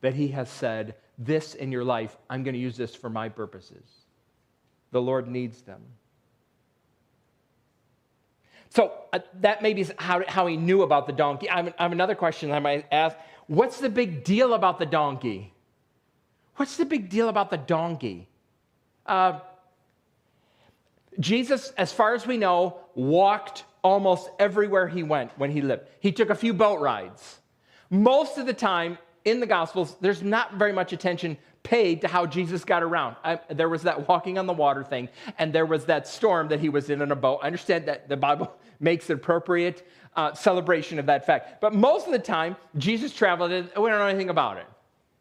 that 0.00 0.14
He 0.14 0.28
has 0.28 0.48
said, 0.48 0.94
This 1.18 1.54
in 1.54 1.72
your 1.72 1.84
life, 1.84 2.16
I'm 2.30 2.42
going 2.42 2.54
to 2.54 2.60
use 2.60 2.76
this 2.76 2.94
for 2.94 3.10
my 3.10 3.28
purposes. 3.28 3.84
The 4.92 5.02
Lord 5.02 5.28
needs 5.28 5.62
them. 5.62 5.82
So 8.70 8.92
uh, 9.12 9.20
that 9.40 9.62
maybe 9.62 9.80
is 9.80 9.92
how, 9.98 10.22
how 10.28 10.46
he 10.46 10.56
knew 10.56 10.82
about 10.82 11.06
the 11.06 11.12
donkey. 11.12 11.48
I 11.48 11.62
have, 11.62 11.74
I 11.78 11.82
have 11.84 11.92
another 11.92 12.14
question 12.14 12.52
I 12.52 12.58
might 12.58 12.86
ask. 12.92 13.16
What's 13.46 13.80
the 13.80 13.88
big 13.88 14.24
deal 14.24 14.54
about 14.54 14.78
the 14.78 14.86
donkey? 14.86 15.54
What's 16.56 16.76
the 16.76 16.84
big 16.84 17.08
deal 17.08 17.28
about 17.28 17.50
the 17.50 17.58
donkey? 17.58 18.28
Uh, 19.04 19.40
Jesus, 21.20 21.70
as 21.78 21.92
far 21.92 22.14
as 22.14 22.26
we 22.26 22.36
know, 22.36 22.78
walked 22.94 23.64
almost 23.82 24.28
everywhere 24.38 24.88
he 24.88 25.02
went 25.02 25.30
when 25.38 25.50
he 25.50 25.60
lived. 25.60 25.86
He 26.00 26.12
took 26.12 26.30
a 26.30 26.34
few 26.34 26.52
boat 26.52 26.80
rides. 26.80 27.40
Most 27.90 28.38
of 28.38 28.46
the 28.46 28.52
time 28.52 28.98
in 29.24 29.40
the 29.40 29.46
Gospels, 29.46 29.96
there's 30.00 30.22
not 30.22 30.54
very 30.54 30.72
much 30.72 30.92
attention 30.92 31.36
paid 31.62 32.00
to 32.00 32.08
how 32.08 32.26
Jesus 32.26 32.64
got 32.64 32.82
around. 32.82 33.16
I, 33.24 33.40
there 33.50 33.68
was 33.68 33.82
that 33.82 34.08
walking 34.08 34.38
on 34.38 34.46
the 34.46 34.52
water 34.52 34.84
thing, 34.84 35.08
and 35.38 35.52
there 35.52 35.66
was 35.66 35.84
that 35.86 36.06
storm 36.06 36.48
that 36.48 36.60
he 36.60 36.68
was 36.68 36.90
in 36.90 37.02
in 37.02 37.10
a 37.10 37.16
boat. 37.16 37.40
I 37.42 37.46
understand 37.46 37.86
that 37.86 38.08
the 38.08 38.16
Bible 38.16 38.52
makes 38.80 39.10
an 39.10 39.16
appropriate 39.16 39.86
uh, 40.14 40.32
celebration 40.32 40.98
of 40.98 41.06
that 41.06 41.26
fact. 41.26 41.60
But 41.60 41.74
most 41.74 42.06
of 42.06 42.12
the 42.12 42.18
time, 42.18 42.56
Jesus 42.78 43.12
traveled, 43.12 43.50
and 43.50 43.68
we 43.76 43.90
don't 43.90 43.98
know 43.98 44.06
anything 44.06 44.30
about 44.30 44.58
it. 44.58 44.66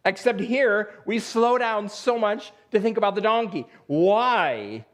Except 0.05 0.39
here, 0.39 0.91
we 1.05 1.19
slow 1.19 1.57
down 1.57 1.89
so 1.89 2.17
much 2.17 2.53
to 2.71 2.79
think 2.79 2.97
about 2.97 3.15
the 3.15 3.21
donkey. 3.21 3.65
Why 3.87 4.85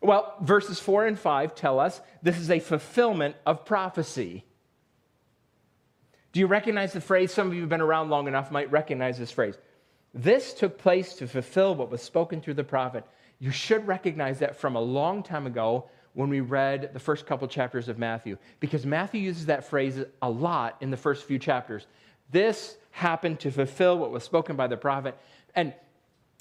well, 0.00 0.34
verses 0.40 0.80
4 0.80 1.06
and 1.06 1.18
5 1.18 1.54
tell 1.54 1.78
us 1.78 2.00
this 2.22 2.38
is 2.38 2.50
a 2.50 2.58
fulfillment 2.58 3.36
of 3.44 3.64
prophecy. 3.64 4.44
Do 6.32 6.40
you 6.40 6.46
recognize 6.46 6.92
the 6.92 7.00
phrase? 7.00 7.32
Some 7.32 7.48
of 7.48 7.54
you 7.54 7.60
have 7.60 7.68
been 7.68 7.80
around 7.80 8.08
long 8.08 8.26
enough 8.26 8.50
might 8.50 8.70
recognize 8.70 9.18
this 9.18 9.32
phrase. 9.32 9.56
This 10.14 10.54
took 10.54 10.78
place 10.78 11.14
to 11.14 11.26
fulfill 11.26 11.74
what 11.74 11.90
was 11.90 12.02
spoken 12.02 12.40
through 12.40 12.54
the 12.54 12.64
prophet. 12.64 13.04
You 13.38 13.50
should 13.50 13.86
recognize 13.86 14.38
that 14.38 14.56
from 14.56 14.76
a 14.76 14.80
long 14.80 15.22
time 15.22 15.46
ago 15.46 15.88
when 16.14 16.28
we 16.28 16.40
read 16.40 16.92
the 16.92 16.98
first 16.98 17.26
couple 17.26 17.46
chapters 17.46 17.88
of 17.88 17.98
Matthew, 17.98 18.36
because 18.58 18.84
Matthew 18.84 19.20
uses 19.20 19.46
that 19.46 19.64
phrase 19.64 20.02
a 20.22 20.30
lot 20.30 20.76
in 20.80 20.90
the 20.90 20.96
first 20.96 21.24
few 21.24 21.38
chapters. 21.38 21.86
This 22.30 22.76
happened 22.90 23.40
to 23.40 23.50
fulfill 23.50 23.98
what 23.98 24.10
was 24.10 24.24
spoken 24.24 24.56
by 24.56 24.66
the 24.66 24.76
prophet. 24.76 25.16
And, 25.54 25.72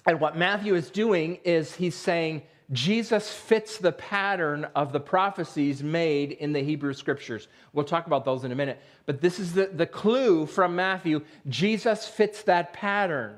and 0.06 0.20
what 0.20 0.38
Matthew 0.38 0.76
is 0.76 0.90
doing 0.90 1.40
is 1.44 1.76
he's 1.76 1.96
saying, 1.96 2.44
Jesus 2.72 3.34
fits 3.34 3.78
the 3.80 3.92
pattern 3.92 4.66
of 4.76 4.92
the 4.92 5.00
prophecies 5.00 5.82
made 5.82 6.34
in 6.34 6.54
the 6.54 6.62
Hebrew 6.62 6.94
scriptures. 6.94 7.48
We'll 7.74 7.86
talk 7.86 8.06
about 8.06 8.26
those 8.26 8.44
in 8.44 8.52
a 8.52 8.56
minute. 8.56 8.80
But 9.08 9.22
this 9.22 9.40
is 9.40 9.54
the, 9.54 9.68
the 9.68 9.88
clue 9.88 10.46
from 10.46 10.76
Matthew. 10.76 11.22
Jesus 11.48 12.08
fits 12.08 12.44
that 12.44 12.74
pattern. 12.74 13.38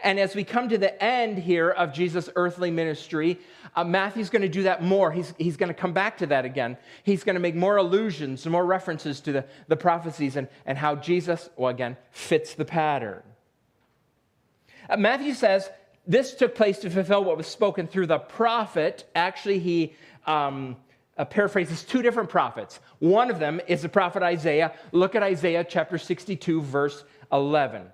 And 0.00 0.18
as 0.18 0.34
we 0.34 0.44
come 0.44 0.68
to 0.68 0.78
the 0.78 1.02
end 1.02 1.38
here 1.38 1.70
of 1.70 1.92
Jesus' 1.92 2.28
earthly 2.36 2.70
ministry, 2.70 3.38
uh, 3.74 3.84
Matthew's 3.84 4.30
going 4.30 4.42
to 4.42 4.48
do 4.48 4.64
that 4.64 4.82
more. 4.82 5.10
He's, 5.10 5.34
he's 5.38 5.56
going 5.56 5.68
to 5.68 5.74
come 5.74 5.92
back 5.92 6.18
to 6.18 6.26
that 6.26 6.44
again. 6.44 6.76
He's 7.04 7.24
going 7.24 7.34
to 7.34 7.40
make 7.40 7.54
more 7.54 7.76
allusions, 7.76 8.46
more 8.46 8.64
references 8.64 9.20
to 9.20 9.32
the, 9.32 9.44
the 9.66 9.76
prophecies 9.76 10.36
and, 10.36 10.48
and 10.66 10.78
how 10.78 10.96
Jesus, 10.96 11.48
well, 11.56 11.70
again, 11.70 11.96
fits 12.10 12.54
the 12.54 12.64
pattern. 12.64 13.22
Uh, 14.88 14.96
Matthew 14.96 15.34
says 15.34 15.68
this 16.06 16.34
took 16.34 16.54
place 16.54 16.78
to 16.78 16.90
fulfill 16.90 17.24
what 17.24 17.36
was 17.36 17.46
spoken 17.46 17.86
through 17.86 18.06
the 18.06 18.18
prophet. 18.18 19.08
Actually, 19.14 19.58
he 19.58 19.94
um, 20.26 20.76
uh, 21.18 21.24
paraphrases 21.24 21.82
two 21.82 22.00
different 22.00 22.30
prophets. 22.30 22.80
One 22.98 23.30
of 23.30 23.38
them 23.38 23.60
is 23.66 23.82
the 23.82 23.88
prophet 23.88 24.22
Isaiah. 24.22 24.72
Look 24.92 25.14
at 25.14 25.22
Isaiah 25.22 25.64
chapter 25.68 25.98
62, 25.98 26.62
verse 26.62 27.04
11. 27.30 27.88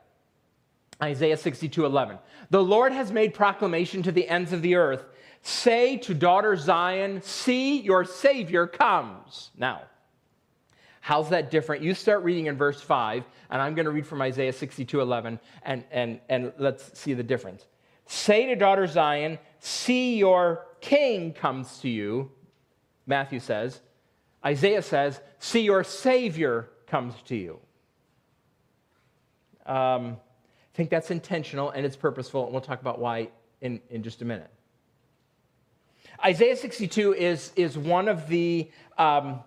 Isaiah 1.03 1.37
62, 1.37 1.85
11. 1.85 2.19
The 2.51 2.63
Lord 2.63 2.93
has 2.93 3.11
made 3.11 3.35
proclamation 3.35 4.03
to 4.05 4.13
the 4.13 4.29
ends 4.29 4.53
of 4.53 4.63
the 4.63 4.77
earth. 4.77 5.05
Say 5.43 5.99
to 5.99 6.15
daughter 6.15 6.57
Zion, 6.57 7.21
see 7.23 7.81
your 7.81 8.05
Savior 8.05 8.67
comes. 8.67 9.51
Now, 9.57 9.83
how's 11.01 11.29
that 11.31 11.51
different? 11.51 11.83
You 11.83 11.95
start 11.95 12.23
reading 12.23 12.47
in 12.47 12.57
verse 12.57 12.81
5, 12.81 13.25
and 13.51 13.61
I'm 13.61 13.75
going 13.75 13.85
to 13.85 13.91
read 13.91 14.07
from 14.07 14.23
Isaiah 14.23 14.53
62, 14.53 15.01
11, 15.01 15.39
and, 15.63 15.85
and, 15.91 16.21
and 16.29 16.53
let's 16.59 16.99
see 16.99 17.13
the 17.13 17.23
difference. 17.23 17.67
Say 18.07 18.47
to 18.47 18.57
daughter 18.57 18.87
Zion, 18.87 19.39
See 19.59 20.17
your 20.17 20.67
king 20.81 21.33
comes 21.33 21.79
to 21.79 21.89
you, 21.89 22.31
Matthew 23.07 23.41
says. 23.41 23.81
Isaiah 24.45 24.83
says, 24.83 25.21
See 25.39 25.63
your 25.63 25.85
Savior 25.85 26.69
comes 26.87 27.15
to 27.27 27.37
you. 27.37 27.61
Um, 29.67 30.19
I 30.75 30.77
think 30.77 30.91
that's 30.91 31.13
intentional 31.13 31.71
and 31.71 31.87
it's 31.87 31.95
purposeful, 31.95 32.45
and 32.45 32.53
we'll 32.53 32.61
talk 32.61 32.81
about 32.81 32.99
why 32.99 33.29
in, 33.61 33.81
in 33.91 34.03
just 34.03 34.23
a 34.23 34.25
minute. 34.25 34.51
Isaiah 36.25 36.57
62 36.57 37.15
is, 37.15 37.53
is 37.55 37.79
one 37.79 38.09
of 38.09 38.29
the 38.29 38.71
um, 38.99 39.41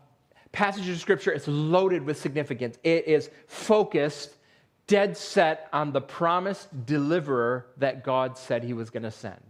passages 0.53 0.95
of 0.95 1.01
Scripture. 1.01 1.31
It's 1.31 1.47
loaded 1.47 2.03
with 2.03 2.17
significance. 2.17 2.77
It 2.83 3.07
is 3.07 3.29
focused 3.47 4.37
dead 4.87 5.17
set 5.17 5.67
on 5.73 5.91
the 5.91 5.99
promised 5.99 6.85
deliverer 6.85 7.67
that 7.77 8.05
God 8.05 8.37
said 8.37 8.63
he 8.63 8.73
was 8.73 8.89
going 8.89 9.03
to 9.03 9.11
send. 9.11 9.41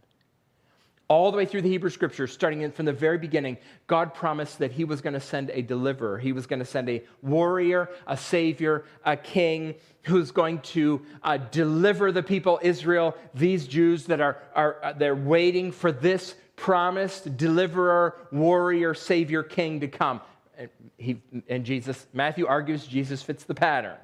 All 1.10 1.32
the 1.32 1.38
way 1.38 1.46
through 1.46 1.62
the 1.62 1.70
Hebrew 1.70 1.90
scriptures, 1.90 2.34
starting 2.34 2.62
in 2.62 2.72
from 2.72 2.86
the 2.86 2.92
very 2.92 3.18
beginning, 3.18 3.58
God 3.88 4.14
promised 4.14 4.60
that 4.60 4.74
he 4.74 4.84
was 4.84 5.00
going 5.00 5.14
to 5.14 5.22
send 5.22 5.50
a 5.52 5.62
deliverer. 5.62 6.18
He 6.18 6.34
was 6.34 6.46
going 6.46 6.60
to 6.60 6.66
send 6.66 6.90
a 6.90 7.02
warrior, 7.22 7.90
a 8.08 8.18
savior, 8.18 8.84
a 9.06 9.16
king 9.16 9.76
who's 10.04 10.32
going 10.32 10.60
to 10.60 11.02
uh, 11.24 11.38
deliver 11.38 12.12
the 12.12 12.24
people, 12.24 12.60
Israel, 12.62 13.16
these 13.34 13.68
Jews 13.68 14.06
that 14.06 14.20
are, 14.20 14.38
are 14.54 14.84
uh, 14.84 14.94
they're 14.94 15.16
waiting 15.16 15.72
for 15.72 15.94
this 15.94 16.36
promised 16.58 17.38
deliverer, 17.38 18.18
warrior, 18.32 18.94
savior, 18.94 19.44
king 19.44 19.80
to 19.80 19.88
come. 19.88 20.20
And, 20.58 20.70
he, 20.98 21.22
and 21.48 21.64
Jesus, 21.64 22.06
Matthew 22.14 22.48
argues 22.48 22.86
Jesus 22.86 23.22
fits 23.22 23.46
the 23.46 23.56
pattern. 23.56 23.98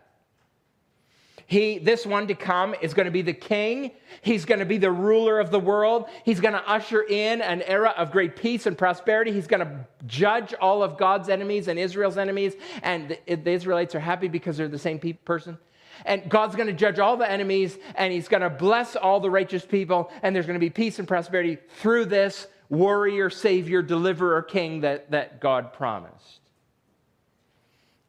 He, 1.53 1.77
this 1.77 2.03
one 2.03 2.25
to 2.29 2.33
come 2.33 2.74
is 2.81 2.95
going 2.95 3.05
to 3.05 3.12
be 3.12 3.22
the 3.22 3.31
king. 3.31 3.91
He's 4.24 4.43
going 4.43 4.57
to 4.57 4.65
be 4.65 4.79
the 4.79 4.89
ruler 4.89 5.39
of 5.39 5.51
the 5.51 5.60
world. 5.60 6.10
He's 6.25 6.39
going 6.39 6.55
to 6.55 6.67
usher 6.67 7.03
in 7.03 7.43
an 7.43 7.62
era 7.62 7.93
of 7.95 8.12
great 8.12 8.36
peace 8.36 8.65
and 8.65 8.75
prosperity. 8.75 9.31
He's 9.31 9.45
going 9.45 9.60
to 9.60 9.86
judge 10.07 10.55
all 10.55 10.81
of 10.81 10.98
God's 10.98 11.29
enemies 11.29 11.67
and 11.67 11.77
Israel's 11.77 12.17
enemies. 12.17 12.55
And 12.81 13.19
the, 13.27 13.50
Israelites 13.51 13.93
are 13.93 14.00
happy 14.00 14.29
because 14.29 14.57
they're 14.57 14.67
the 14.67 14.79
same 14.79 14.98
pe- 14.98 15.13
person. 15.13 15.60
And 16.05 16.27
God's 16.27 16.55
going 16.55 16.69
to 16.69 16.74
judge 16.74 16.98
all 16.98 17.17
the 17.17 17.29
enemies 17.29 17.77
and 17.93 18.12
he's 18.12 18.27
going 18.27 18.41
to 18.41 18.50
bless 18.50 18.95
all 18.95 19.19
the 19.19 19.29
righteous 19.29 19.63
people. 19.63 20.12
And 20.24 20.36
there's 20.36 20.48
going 20.48 20.60
to 20.60 20.65
be 20.65 20.72
peace 20.72 20.98
and 20.98 21.07
prosperity 21.07 21.60
through 21.77 22.05
this 22.05 22.48
warrior, 22.69 23.29
savior, 23.29 23.83
deliverer, 23.83 24.41
king 24.41 24.81
that, 24.81 25.12
that 25.12 25.39
God 25.39 25.72
promised. 25.72 26.39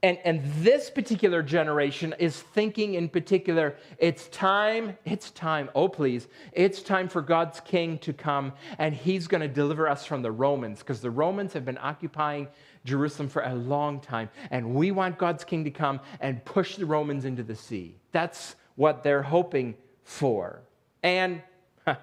And, 0.04 0.18
and 0.26 0.42
this 0.56 0.90
particular 0.90 1.42
generation 1.42 2.14
is 2.18 2.38
thinking 2.38 2.92
in 2.92 3.08
particular, 3.08 3.74
it's 3.96 4.28
time, 4.28 4.98
it's 5.06 5.30
time, 5.30 5.70
oh 5.74 5.88
please, 5.88 6.28
it's 6.52 6.82
time 6.82 7.08
for 7.08 7.22
God's 7.22 7.58
king 7.60 7.96
to 8.00 8.12
come 8.12 8.52
and 8.76 8.94
he's 8.94 9.26
going 9.26 9.40
to 9.40 9.48
deliver 9.48 9.88
us 9.88 10.04
from 10.04 10.20
the 10.20 10.30
Romans 10.30 10.80
because 10.80 11.00
the 11.00 11.10
Romans 11.10 11.54
have 11.54 11.64
been 11.64 11.78
occupying 11.80 12.48
Jerusalem 12.84 13.30
for 13.30 13.44
a 13.44 13.54
long 13.54 13.98
time. 13.98 14.28
And 14.50 14.74
we 14.74 14.90
want 14.90 15.16
God's 15.16 15.42
king 15.42 15.64
to 15.64 15.70
come 15.70 16.00
and 16.20 16.44
push 16.44 16.76
the 16.76 16.84
Romans 16.84 17.24
into 17.24 17.42
the 17.42 17.56
sea. 17.56 17.96
That's 18.12 18.56
what 18.74 19.04
they're 19.04 19.22
hoping 19.22 19.74
for. 20.02 20.64
And 21.02 21.40
huh, 21.86 21.96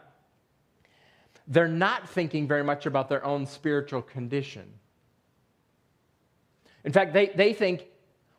they're 1.48 1.68
not 1.68 2.10
thinking 2.10 2.48
very 2.48 2.64
much 2.64 2.88
about 2.88 3.10
their 3.10 3.24
own 3.24 3.46
spiritual 3.46 4.02
condition. 4.02 4.74
In 6.84 6.92
fact, 6.92 7.14
they, 7.14 7.28
they 7.28 7.54
think 7.54 7.86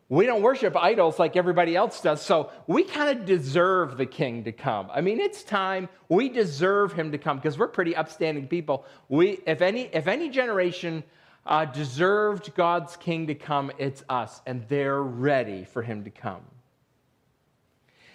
we 0.08 0.26
don't 0.26 0.42
worship 0.42 0.76
idols 0.76 1.18
like 1.18 1.36
everybody 1.36 1.74
else 1.74 2.00
does, 2.02 2.20
so 2.20 2.50
we 2.66 2.84
kind 2.84 3.18
of 3.18 3.24
deserve 3.24 3.96
the 3.96 4.04
king 4.04 4.44
to 4.44 4.52
come. 4.52 4.90
I 4.92 5.00
mean, 5.00 5.20
it's 5.20 5.42
time 5.42 5.88
we 6.08 6.28
deserve 6.28 6.92
him 6.92 7.12
to 7.12 7.18
come 7.18 7.38
because 7.38 7.56
we're 7.56 7.68
pretty 7.68 7.96
upstanding 7.96 8.46
people. 8.46 8.84
We, 9.08 9.40
if 9.46 9.62
any, 9.62 9.88
if 9.92 10.08
any 10.08 10.28
generation 10.28 11.02
uh, 11.46 11.64
deserved 11.64 12.54
God's 12.54 12.96
king 12.96 13.28
to 13.28 13.34
come, 13.34 13.72
it's 13.78 14.04
us, 14.08 14.42
and 14.44 14.66
they're 14.68 15.02
ready 15.02 15.64
for 15.64 15.82
him 15.82 16.04
to 16.04 16.10
come. 16.10 16.42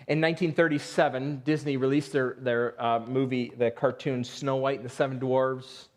In 0.07 0.21
1937, 0.21 1.41
Disney 1.43 1.77
released 1.77 2.13
their, 2.13 2.37
their 2.39 2.81
uh, 2.81 2.99
movie, 2.99 3.51
the 3.57 3.71
cartoon 3.71 4.23
Snow 4.23 4.57
White 4.57 4.77
and 4.77 4.85
the 4.85 4.93
Seven 4.93 5.17
Dwarfs. 5.19 5.89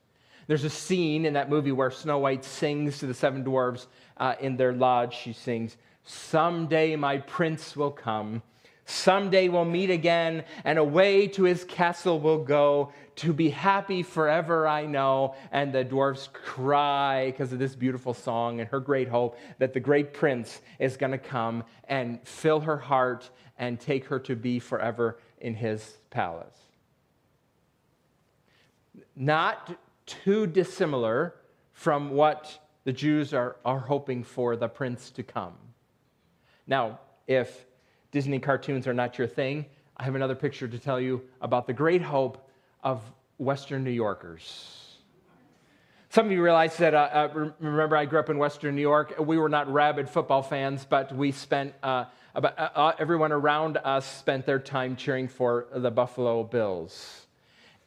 There's 0.50 0.64
a 0.64 0.70
scene 0.70 1.26
in 1.26 1.34
that 1.34 1.48
movie 1.48 1.70
where 1.70 1.92
Snow 1.92 2.18
White 2.18 2.44
sings 2.44 2.98
to 2.98 3.06
the 3.06 3.14
seven 3.14 3.44
dwarfs 3.44 3.86
uh, 4.20 4.36
in 4.38 4.56
their 4.56 4.72
lodge. 4.72 5.16
She 5.16 5.32
sings, 5.32 5.76
Someday 6.04 6.94
my 6.94 7.18
prince 7.18 7.76
will 7.76 7.90
come. 7.90 8.42
Someday 8.84 9.48
we'll 9.48 9.64
meet 9.64 9.90
again, 9.90 10.44
and 10.64 10.78
away 10.78 11.28
to 11.28 11.44
his 11.44 11.64
castle 11.64 12.18
we'll 12.18 12.42
go 12.42 12.92
to 13.16 13.32
be 13.32 13.48
happy 13.50 14.02
forever, 14.02 14.66
I 14.66 14.86
know. 14.86 15.34
And 15.52 15.72
the 15.72 15.84
dwarfs 15.84 16.28
cry 16.32 17.26
because 17.26 17.52
of 17.52 17.58
this 17.58 17.76
beautiful 17.76 18.14
song 18.14 18.60
and 18.60 18.68
her 18.70 18.80
great 18.80 19.08
hope 19.08 19.38
that 19.58 19.74
the 19.74 19.80
great 19.80 20.12
prince 20.12 20.60
is 20.78 20.96
going 20.96 21.12
to 21.12 21.18
come 21.18 21.62
and 21.84 22.18
fill 22.26 22.60
her 22.60 22.78
heart 22.78 23.30
and 23.58 23.78
take 23.78 24.06
her 24.06 24.18
to 24.20 24.34
be 24.34 24.58
forever 24.58 25.20
in 25.38 25.54
his 25.54 25.98
palace. 26.10 26.56
Not 29.14 29.76
too 30.06 30.46
dissimilar 30.46 31.36
from 31.72 32.10
what 32.10 32.58
the 32.84 32.92
Jews 32.92 33.34
are, 33.34 33.56
are 33.64 33.78
hoping 33.78 34.24
for 34.24 34.56
the 34.56 34.68
prince 34.68 35.10
to 35.10 35.22
come. 35.22 35.54
Now, 36.66 37.00
if 37.26 37.66
Disney 38.10 38.38
cartoons 38.38 38.86
are 38.86 38.94
not 38.94 39.18
your 39.18 39.26
thing, 39.26 39.66
I 39.96 40.04
have 40.04 40.14
another 40.14 40.34
picture 40.34 40.66
to 40.66 40.78
tell 40.78 41.00
you 41.00 41.22
about 41.40 41.66
the 41.66 41.72
great 41.72 42.02
hope 42.02 42.48
of 42.82 43.02
Western 43.38 43.84
New 43.84 43.90
Yorkers. 43.90 44.96
Some 46.08 46.26
of 46.26 46.32
you 46.32 46.42
realize 46.42 46.76
that, 46.78 46.92
uh, 46.92 47.28
uh, 47.36 47.50
remember, 47.60 47.96
I 47.96 48.04
grew 48.04 48.18
up 48.18 48.30
in 48.30 48.38
Western 48.38 48.74
New 48.74 48.80
York. 48.80 49.14
We 49.20 49.38
were 49.38 49.48
not 49.48 49.72
rabid 49.72 50.08
football 50.10 50.42
fans, 50.42 50.84
but 50.84 51.14
we 51.14 51.30
spent, 51.30 51.72
uh, 51.84 52.06
about, 52.34 52.58
uh, 52.58 52.70
uh, 52.74 52.92
everyone 52.98 53.30
around 53.30 53.76
us 53.76 54.06
spent 54.06 54.44
their 54.44 54.58
time 54.58 54.96
cheering 54.96 55.28
for 55.28 55.66
the 55.72 55.90
Buffalo 55.90 56.42
Bills. 56.42 57.26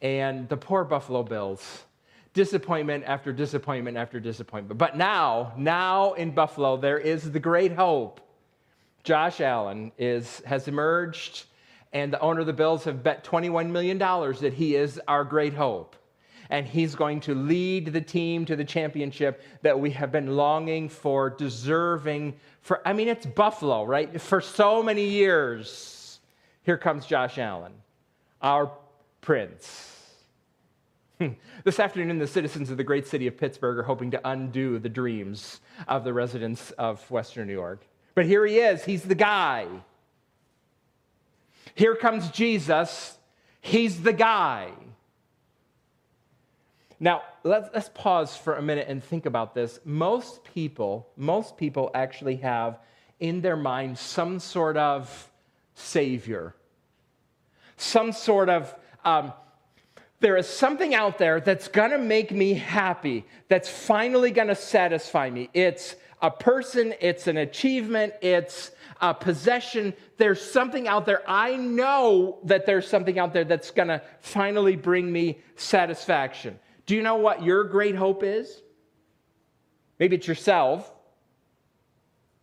And 0.00 0.48
the 0.48 0.56
poor 0.56 0.84
Buffalo 0.84 1.22
Bills, 1.22 1.84
disappointment 2.34 3.04
after 3.06 3.32
disappointment 3.32 3.96
after 3.96 4.20
disappointment. 4.20 4.76
But 4.76 4.96
now, 4.96 5.54
now 5.56 6.12
in 6.12 6.32
Buffalo, 6.32 6.76
there 6.76 6.98
is 6.98 7.30
the 7.30 7.40
great 7.40 7.72
hope 7.72 8.20
Josh 9.04 9.40
Allen 9.40 9.92
is, 9.98 10.42
has 10.46 10.66
emerged, 10.66 11.44
and 11.92 12.12
the 12.12 12.20
owner 12.20 12.40
of 12.40 12.46
the 12.46 12.52
Bills 12.52 12.84
have 12.84 13.02
bet 13.02 13.22
$21 13.22 13.70
million 13.70 13.98
that 13.98 14.54
he 14.54 14.74
is 14.74 15.00
our 15.06 15.24
great 15.24 15.54
hope. 15.54 15.94
And 16.50 16.66
he's 16.66 16.94
going 16.94 17.20
to 17.20 17.34
lead 17.34 17.92
the 17.92 18.00
team 18.00 18.44
to 18.46 18.56
the 18.56 18.64
championship 18.64 19.42
that 19.62 19.78
we 19.78 19.90
have 19.90 20.10
been 20.12 20.36
longing 20.36 20.88
for, 20.88 21.30
deserving 21.30 22.34
for. 22.60 22.86
I 22.86 22.92
mean, 22.92 23.08
it's 23.08 23.26
Buffalo, 23.26 23.84
right? 23.84 24.20
For 24.20 24.40
so 24.40 24.82
many 24.82 25.06
years. 25.08 26.20
Here 26.62 26.78
comes 26.78 27.06
Josh 27.06 27.38
Allen, 27.38 27.72
our 28.40 28.70
prince. 29.20 29.93
This 31.64 31.80
afternoon, 31.80 32.18
the 32.18 32.26
citizens 32.26 32.70
of 32.70 32.76
the 32.76 32.84
great 32.84 33.06
city 33.06 33.26
of 33.26 33.36
Pittsburgh 33.38 33.78
are 33.78 33.84
hoping 33.84 34.10
to 34.10 34.28
undo 34.28 34.78
the 34.78 34.88
dreams 34.88 35.60
of 35.88 36.04
the 36.04 36.12
residents 36.12 36.72
of 36.72 37.10
Western 37.10 37.46
New 37.46 37.54
York. 37.54 37.86
But 38.14 38.26
here 38.26 38.44
he 38.44 38.58
is, 38.58 38.84
he's 38.84 39.02
the 39.02 39.14
guy. 39.14 39.66
Here 41.74 41.96
comes 41.96 42.28
Jesus, 42.30 43.16
he's 43.60 44.02
the 44.02 44.12
guy. 44.12 44.70
Now, 47.00 47.22
let's, 47.42 47.68
let's 47.74 47.90
pause 47.94 48.36
for 48.36 48.56
a 48.56 48.62
minute 48.62 48.86
and 48.88 49.02
think 49.02 49.26
about 49.26 49.54
this. 49.54 49.80
Most 49.84 50.44
people, 50.44 51.08
most 51.16 51.56
people 51.56 51.90
actually 51.94 52.36
have 52.36 52.78
in 53.20 53.40
their 53.40 53.56
mind 53.56 53.98
some 53.98 54.38
sort 54.38 54.76
of 54.76 55.30
savior, 55.74 56.54
some 57.76 58.12
sort 58.12 58.48
of 58.48 58.74
um, 59.04 59.32
there 60.24 60.38
is 60.38 60.48
something 60.48 60.94
out 60.94 61.18
there 61.18 61.38
that's 61.38 61.68
to 61.90 61.98
make 61.98 62.32
me 62.32 62.54
happy, 62.54 63.26
that's 63.48 63.68
finally 63.68 64.30
to 64.48 64.54
satisfy 64.54 65.28
me. 65.28 65.50
It's 65.52 65.96
a 66.22 66.30
person, 66.30 66.94
it's 66.98 67.26
an 67.26 67.36
achievement, 67.36 68.14
it's 68.22 68.70
a 69.02 69.12
possession. 69.12 69.92
There's 70.16 70.40
something 70.40 70.88
out 70.88 71.04
there. 71.04 71.22
I 71.28 71.56
know 71.56 72.38
that 72.44 72.64
there's 72.64 72.88
something 72.88 73.18
out 73.18 73.34
there 73.34 73.44
that's 73.44 73.70
to 73.88 74.00
finally 74.20 74.76
bring 74.76 75.12
me 75.12 75.40
satisfaction. 75.56 76.58
Do 76.86 76.96
you 76.96 77.02
know 77.02 77.16
what 77.16 77.42
your 77.42 77.64
great 77.64 77.94
hope 77.94 78.22
is? 78.22 78.62
Maybe 79.98 80.16
it's 80.16 80.26
yourself, 80.26 80.90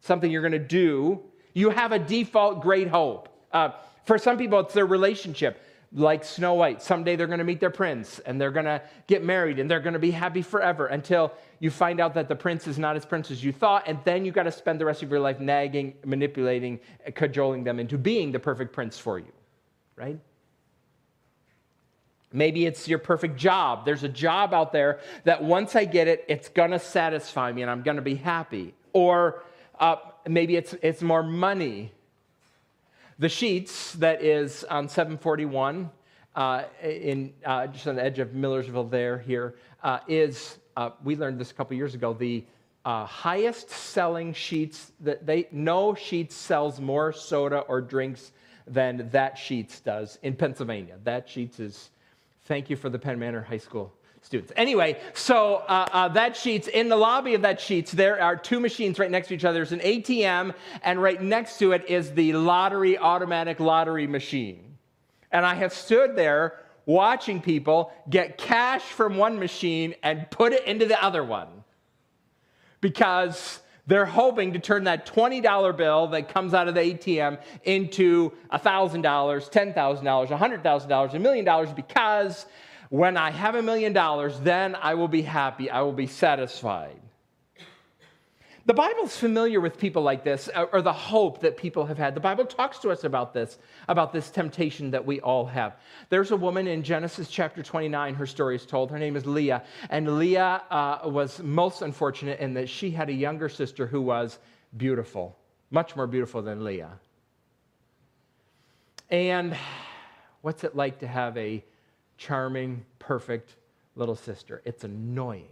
something 0.02 0.30
you're 0.30 0.44
to 0.52 0.60
do. 0.60 1.20
You 1.56 1.72
have 1.72 1.94
a 1.94 2.00
default 2.00 2.62
great 2.62 2.90
hope. 2.90 3.28
Uh, 3.52 3.70
for 4.06 4.20
some 4.20 4.38
people, 4.38 4.60
it's 4.60 4.76
their 4.76 4.86
relationship 4.86 5.60
like 5.94 6.24
Snow 6.24 6.54
White. 6.54 6.82
Someday 6.82 7.16
they're 7.16 7.28
going 7.28 7.40
to 7.40 7.46
meet 7.46 7.60
their 7.60 7.70
prince 7.70 8.20
and 8.20 8.40
they're 8.40 8.52
going 8.52 8.66
to 8.66 8.82
get 9.08 9.24
married 9.24 9.60
and 9.60 9.70
they're 9.70 9.82
going 9.82 9.94
to 9.94 10.00
be 10.00 10.12
happy 10.12 10.42
forever 10.42 10.88
until 10.88 11.34
you 11.60 11.70
find 11.70 12.00
out 12.00 12.14
that 12.14 12.30
the 12.30 12.36
prince 12.36 12.66
is 12.66 12.80
not 12.80 12.96
as 12.96 13.06
prince 13.06 13.30
as 13.30 13.44
you 13.44 13.52
thought. 13.52 13.84
And 13.88 14.00
then 14.06 14.24
you've 14.24 14.36
got 14.36 14.44
to 14.44 14.52
spend 14.52 14.80
the 14.80 14.86
rest 14.86 15.04
of 15.04 15.12
your 15.12 15.20
life 15.20 15.40
nagging, 15.40 15.96
manipulating, 16.06 16.80
cajoling 17.14 17.64
them 17.64 17.80
into 17.80 17.98
being 17.98 18.32
the 18.32 18.40
perfect 18.40 18.72
prince 18.72 18.98
for 18.98 19.20
you, 19.20 19.32
right? 19.98 20.18
Maybe 22.34 22.66
it's 22.66 22.88
your 22.88 23.00
perfect 23.00 23.36
job. 23.36 23.86
There's 23.86 24.04
a 24.04 24.10
job 24.10 24.54
out 24.54 24.72
there 24.72 25.02
that 25.26 25.44
once 25.44 25.76
I 25.76 25.84
get 25.84 26.08
it, 26.08 26.24
it's 26.30 26.48
going 26.48 26.72
to 26.72 26.80
satisfy 26.80 27.52
me 27.52 27.64
and 27.64 27.70
I'm 27.70 27.82
going 27.82 27.98
to 27.98 28.02
be 28.02 28.16
happy. 28.16 28.74
Or 28.94 29.44
uh, 29.78 29.98
maybe 30.26 30.56
it's, 30.56 30.74
it's 30.82 31.02
more 31.02 31.24
money 31.24 31.92
the 33.22 33.28
Sheetz, 33.28 33.94
that 34.00 34.24
is 34.24 34.64
on 34.64 34.90
741, 34.90 35.92
uh, 36.34 36.64
in, 36.82 37.32
uh, 37.46 37.68
just 37.68 37.86
on 37.86 37.96
the 37.96 38.04
edge 38.04 38.18
of 38.18 38.34
Millersville 38.34 38.86
there 38.86 39.20
here, 39.20 39.54
uh, 39.84 40.00
is 40.08 40.58
uh, 40.76 40.90
we 41.04 41.16
learned 41.16 41.40
this 41.40 41.52
a 41.52 41.54
couple 41.54 41.78
years 41.78 41.94
ago, 41.94 42.14
the 42.14 42.44
uh, 42.84 43.06
highest 43.06 43.70
selling 43.70 44.34
Sheetz 44.34 44.90
that 45.02 45.24
they, 45.24 45.48
no 45.52 45.94
Sheetz 45.94 46.32
sells 46.32 46.82
more 46.82 47.14
soda 47.14 47.60
or 47.60 47.80
drinks 47.80 48.32
than 48.66 49.08
that 49.12 49.36
Sheetz 49.36 49.84
does 49.84 50.18
in 50.24 50.36
Pennsylvania. 50.36 50.98
That 51.04 51.28
Sheetz 51.28 51.60
is, 51.60 51.92
thank 52.46 52.72
you 52.72 52.76
for 52.76 52.90
the 52.90 52.98
Penn 52.98 53.20
Manor 53.20 53.44
High 53.44 53.58
School 53.58 53.94
students. 54.22 54.54
Anyway, 54.56 55.00
so 55.14 55.56
uh, 55.68 55.88
uh, 55.92 56.08
that 56.10 56.34
Sheetz, 56.34 56.68
in 56.68 56.90
the 56.90 56.96
lobby 56.96 57.34
of 57.34 57.42
that 57.42 57.60
Sheetz, 57.60 57.92
there 57.92 58.22
are 58.22 58.36
two 58.36 58.60
machines 58.60 59.00
right 59.00 59.12
next 59.12 59.28
to 59.28 59.34
each 59.36 59.46
other. 59.46 59.56
There's 59.56 59.72
an 59.72 59.80
ATM, 59.80 60.54
and 60.84 61.02
right 61.02 61.22
next 61.22 61.58
to 61.60 61.72
it 61.74 61.90
is 61.90 62.12
the 62.14 62.34
lottery, 62.34 62.98
automatic 62.98 63.60
lottery 63.60 64.08
machine. 64.08 64.78
And 65.32 65.46
I 65.46 65.56
have 65.56 65.74
stood 65.74 66.16
there 66.16 66.60
watching 66.86 67.42
people 67.42 67.92
get 68.10 68.38
cash 68.38 68.82
from 68.82 69.18
one 69.18 69.40
machine 69.40 69.96
and 70.04 70.30
put 70.32 70.54
it 70.54 70.66
into 70.66 70.86
the 70.86 71.02
other 71.04 71.24
one 71.24 71.48
because 72.82 73.60
They're 73.88 74.06
hoping 74.06 74.54
to 74.54 74.60
turn 74.60 74.86
that 74.86 75.06
$20 75.06 75.76
bill 75.76 76.08
that 76.08 76.30
comes 76.34 76.54
out 76.54 76.68
of 76.68 76.76
the 76.76 76.82
ATM 76.82 77.40
into 77.64 78.32
$1,000, 78.54 79.02
$10,000, 79.02 80.28
$100,000, 80.28 81.14
a 81.14 81.20
million 81.20 81.46
dollars 81.46 81.74
because 81.74 82.46
when 82.92 83.16
I 83.16 83.32
have 83.32 83.56
a 83.56 83.62
million 83.62 83.94
dollars, 83.94 84.38
then 84.42 84.76
I 84.76 84.96
will 84.96 85.08
be 85.08 85.22
happy, 85.22 85.72
I 85.72 85.80
will 85.82 85.94
be 85.94 86.08
satisfied. 86.08 87.00
The 88.66 88.74
Bible's 88.74 89.16
familiar 89.16 89.62
with 89.62 89.78
people 89.78 90.02
like 90.02 90.26
this, 90.26 90.50
uh, 90.54 90.66
or 90.74 90.82
the 90.82 90.92
hope 90.92 91.40
that 91.40 91.56
people 91.56 91.86
have 91.86 91.98
had. 91.98 92.16
The 92.16 92.20
Bible 92.20 92.44
talks 92.44 92.80
to 92.80 92.92
us 92.92 93.06
about 93.06 93.34
this, 93.34 93.60
about 93.88 94.12
this 94.12 94.30
temptation 94.30 94.92
that 94.92 95.06
we 95.06 95.22
all 95.22 95.46
have. 95.46 95.78
There's 96.10 96.32
a 96.32 96.36
woman 96.36 96.68
in 96.68 96.84
Genesis 96.84 97.30
chapter 97.30 97.64
29, 97.64 98.14
her 98.14 98.28
story 98.28 98.58
is 98.58 98.66
told. 98.66 98.92
Her 98.92 99.00
name 99.00 99.16
is 99.16 99.26
Leah. 99.26 99.64
And 99.90 100.20
Leah 100.20 100.62
uh, 100.70 101.00
was 101.06 101.42
most 101.42 101.84
unfortunate 101.84 102.42
in 102.42 102.54
that 102.56 102.68
she 102.68 102.92
had 102.92 103.08
a 103.08 103.14
younger 103.14 103.48
sister 103.48 103.88
who 103.88 104.02
was 104.02 104.38
beautiful, 104.76 105.38
much 105.70 105.96
more 105.96 106.08
beautiful 106.08 106.42
than 106.42 106.66
Leah. 106.66 107.00
And 109.10 109.56
what's 110.42 110.66
it 110.66 110.76
like 110.76 111.00
to 111.00 111.08
have 111.08 111.38
a 111.38 111.64
charming, 112.22 112.86
perfect 113.00 113.56
little 113.96 114.16
sister? 114.16 114.62
It's 114.64 114.84
annoying. 114.84 115.48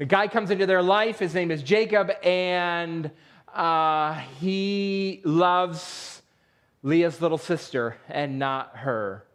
A 0.00 0.06
guy 0.06 0.26
comes 0.26 0.50
into 0.50 0.64
their 0.64 0.82
life. 0.82 1.18
His 1.18 1.34
name 1.34 1.50
is 1.50 1.62
Jacob, 1.62 2.10
and 2.24 3.10
uh, 3.54 4.14
he 4.40 5.20
loves 5.24 6.22
Leah's 6.82 7.20
little 7.20 7.36
sister 7.36 7.98
and 8.08 8.38
not 8.38 8.74
her. 8.76 9.26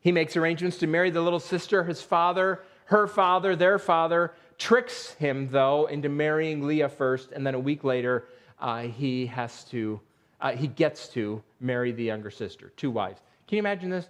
He 0.00 0.12
makes 0.12 0.36
arrangements 0.36 0.78
to 0.78 0.86
marry 0.86 1.10
the 1.10 1.20
little 1.20 1.40
sister. 1.40 1.82
His 1.82 2.00
father, 2.00 2.62
her 2.84 3.08
father, 3.08 3.56
their 3.56 3.80
father 3.80 4.34
tricks 4.56 5.14
him, 5.14 5.48
though, 5.50 5.86
into 5.86 6.08
marrying 6.08 6.64
Leah 6.64 6.88
first, 6.88 7.32
and 7.32 7.44
then 7.44 7.54
a 7.54 7.60
week 7.60 7.82
later, 7.82 8.28
uh, 8.60 8.82
he 8.82 9.26
has 9.26 9.64
to, 9.64 10.00
uh, 10.40 10.52
he 10.52 10.68
gets 10.68 11.08
to 11.08 11.42
marry 11.58 11.90
the 11.90 12.04
younger 12.04 12.30
sister. 12.30 12.72
Two 12.76 12.92
wives. 12.92 13.20
Can 13.52 13.58
you 13.58 13.62
imagine 13.64 13.90
this? 13.90 14.08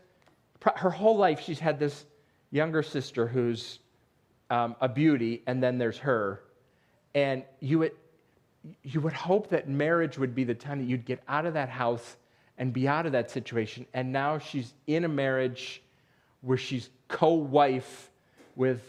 Her 0.76 0.90
whole 0.90 1.16
life, 1.16 1.40
she's 1.40 1.59
had 1.59 1.81
this 1.81 2.05
younger 2.52 2.81
sister 2.81 3.26
who's 3.26 3.81
um, 4.50 4.76
a 4.81 4.88
beauty, 4.88 5.42
and 5.48 5.61
then 5.61 5.78
there's 5.78 5.98
her. 5.98 6.44
And 7.12 7.42
you 7.59 7.81
would, 7.81 7.90
you 8.85 9.00
would 9.00 9.14
hope 9.14 9.48
that 9.48 9.68
marriage 9.68 10.16
would 10.16 10.33
be 10.33 10.44
the 10.44 10.55
time 10.55 10.78
that 10.78 10.85
you'd 10.85 11.05
get 11.05 11.24
out 11.26 11.44
of 11.44 11.55
that 11.55 11.68
house 11.68 12.18
and 12.57 12.72
be 12.72 12.87
out 12.87 13.05
of 13.05 13.11
that 13.11 13.33
situation. 13.33 13.85
And 13.94 14.12
now 14.12 14.38
she's 14.38 14.74
in 14.87 15.02
a 15.02 15.09
marriage 15.09 15.83
where 16.42 16.57
she's 16.57 16.90
co 17.09 17.33
wife 17.33 18.12
with 18.55 18.81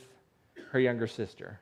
her 0.69 0.79
younger 0.79 1.07
sister. 1.07 1.59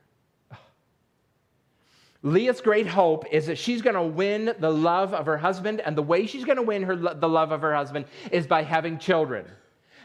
Leah's 2.23 2.61
great 2.61 2.87
hope 2.87 3.25
is 3.31 3.47
that 3.47 3.57
she's 3.57 3.81
going 3.81 3.95
to 3.95 4.03
win 4.03 4.53
the 4.59 4.69
love 4.69 5.13
of 5.13 5.25
her 5.25 5.37
husband, 5.37 5.81
and 5.81 5.97
the 5.97 6.03
way 6.03 6.27
she's 6.27 6.45
going 6.45 6.57
to 6.57 6.63
win 6.63 6.83
her, 6.83 6.95
the 6.95 7.29
love 7.29 7.51
of 7.51 7.61
her 7.61 7.73
husband 7.73 8.05
is 8.31 8.45
by 8.45 8.61
having 8.61 8.99
children. 8.99 9.45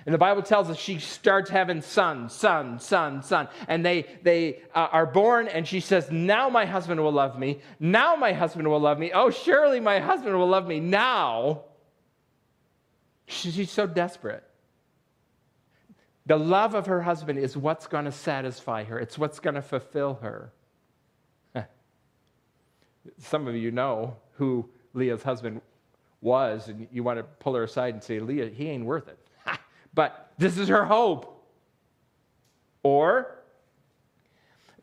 And 0.06 0.14
the 0.14 0.18
Bible 0.18 0.42
tells 0.42 0.70
us 0.70 0.78
she 0.78 1.00
starts 1.00 1.50
having 1.50 1.82
sons, 1.82 2.32
son, 2.32 2.78
son, 2.78 3.22
son. 3.22 3.48
And 3.66 3.84
they, 3.84 4.06
they 4.22 4.60
uh, 4.72 4.88
are 4.92 5.04
born, 5.04 5.48
and 5.48 5.66
she 5.66 5.80
says, 5.80 6.10
Now 6.12 6.48
my 6.48 6.64
husband 6.64 7.02
will 7.02 7.12
love 7.12 7.36
me. 7.38 7.60
Now 7.80 8.14
my 8.14 8.32
husband 8.32 8.68
will 8.68 8.78
love 8.78 9.00
me. 9.00 9.10
Oh, 9.12 9.30
surely 9.30 9.80
my 9.80 9.98
husband 9.98 10.38
will 10.38 10.48
love 10.48 10.66
me 10.66 10.78
now. 10.78 11.64
She's 13.26 13.70
so 13.70 13.88
desperate. 13.88 14.44
The 16.26 16.36
love 16.36 16.74
of 16.74 16.86
her 16.86 17.02
husband 17.02 17.40
is 17.40 17.56
what's 17.56 17.88
going 17.88 18.04
to 18.04 18.12
satisfy 18.12 18.84
her, 18.84 18.98
it's 18.98 19.18
what's 19.18 19.40
going 19.40 19.54
to 19.54 19.62
fulfill 19.62 20.14
her. 20.22 20.52
Some 23.18 23.46
of 23.46 23.54
you 23.54 23.70
know 23.70 24.16
who 24.32 24.68
Leah's 24.94 25.22
husband 25.22 25.60
was, 26.20 26.68
and 26.68 26.86
you 26.90 27.02
want 27.02 27.18
to 27.18 27.22
pull 27.22 27.54
her 27.54 27.64
aside 27.64 27.94
and 27.94 28.02
say, 28.02 28.18
Leah, 28.20 28.48
he 28.48 28.68
ain't 28.68 28.84
worth 28.84 29.08
it. 29.08 29.18
But 29.94 30.32
this 30.36 30.58
is 30.58 30.68
her 30.68 30.84
hope. 30.84 31.42
Or, 32.82 33.38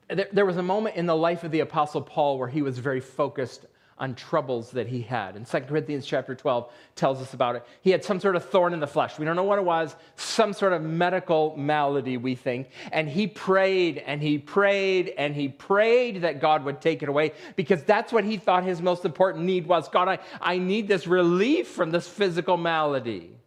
there 0.09 0.45
was 0.45 0.57
a 0.57 0.63
moment 0.63 0.95
in 0.95 1.05
the 1.05 1.15
life 1.15 1.43
of 1.43 1.51
the 1.51 1.59
Apostle 1.59 2.01
Paul 2.01 2.39
where 2.39 2.47
he 2.47 2.63
was 2.63 2.79
very 2.79 2.99
focused 2.99 3.67
on 4.03 4.13
troubles 4.15 4.71
that 4.71 4.85
he 4.85 5.01
had. 5.01 5.37
And 5.37 5.47
2 5.47 5.61
Corinthians 5.61 6.05
chapter 6.05 6.35
12 6.35 6.69
tells 6.93 7.21
us 7.21 7.33
about 7.33 7.55
it. 7.55 7.65
He 7.79 7.89
had 7.89 8.03
some 8.03 8.19
sort 8.19 8.35
of 8.35 8.43
thorn 8.49 8.73
in 8.73 8.81
the 8.81 8.87
flesh. 8.87 9.17
We 9.17 9.23
don't 9.23 9.37
know 9.37 9.45
what 9.45 9.59
it 9.59 9.63
was, 9.63 9.95
some 10.17 10.51
sort 10.51 10.73
of 10.73 10.81
medical 10.81 11.55
malady, 11.55 12.17
we 12.17 12.35
think. 12.35 12.67
And 12.91 13.07
he 13.07 13.27
prayed 13.27 13.99
and 13.99 14.21
he 14.21 14.39
prayed 14.39 15.13
and 15.17 15.33
he 15.33 15.47
prayed 15.47 16.23
that 16.23 16.41
God 16.41 16.65
would 16.65 16.81
take 16.81 17.01
it 17.01 17.07
away 17.07 17.31
because 17.55 17.81
that's 17.83 18.11
what 18.11 18.25
he 18.25 18.35
thought 18.35 18.65
his 18.65 18.81
most 18.81 19.05
important 19.05 19.45
need 19.45 19.67
was 19.67 19.87
God, 19.87 20.09
I, 20.09 20.19
I 20.41 20.57
need 20.57 20.89
this 20.89 21.07
relief 21.07 21.69
from 21.69 21.91
this 21.91 22.05
physical 22.05 22.57
malady. 22.57 23.37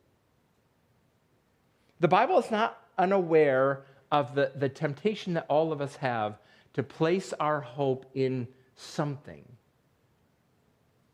The 2.01 2.09
Bible 2.09 2.38
is 2.38 2.51
not 2.51 2.83
unaware 2.97 3.85
of 4.11 4.35
the, 4.35 4.53
the 4.57 4.71
temptation 4.71 5.35
that 5.35 5.45
all 5.51 5.71
of 5.71 5.83
us 5.83 5.97
have 5.97 6.38
to 6.73 6.83
place 6.83 7.35
our 7.35 7.61
hope 7.61 8.07
in 8.14 8.49
something. 8.75 9.45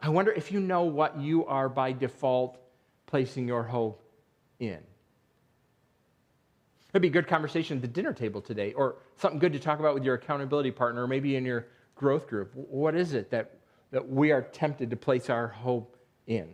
I 0.02 0.08
wonder 0.08 0.32
if 0.32 0.50
you 0.50 0.58
know 0.58 0.82
what 0.82 1.16
you 1.20 1.46
are 1.46 1.68
by 1.68 1.92
default 1.92 2.58
placing 3.06 3.46
your 3.46 3.62
hope 3.62 4.02
in. 4.58 4.80
It'd 6.90 7.00
be 7.00 7.08
a 7.08 7.12
good 7.12 7.28
conversation 7.28 7.78
at 7.78 7.82
the 7.82 7.88
dinner 7.88 8.12
table 8.12 8.40
today, 8.40 8.72
or 8.72 8.96
something 9.16 9.38
good 9.38 9.52
to 9.52 9.60
talk 9.60 9.78
about 9.78 9.94
with 9.94 10.02
your 10.02 10.16
accountability 10.16 10.72
partner, 10.72 11.04
or 11.04 11.06
maybe 11.06 11.36
in 11.36 11.44
your 11.44 11.68
growth 11.94 12.26
group. 12.26 12.50
What 12.54 12.96
is 12.96 13.14
it 13.14 13.30
that, 13.30 13.58
that 13.92 14.08
we 14.08 14.32
are 14.32 14.42
tempted 14.42 14.90
to 14.90 14.96
place 14.96 15.30
our 15.30 15.46
hope 15.46 15.96
in? 16.26 16.48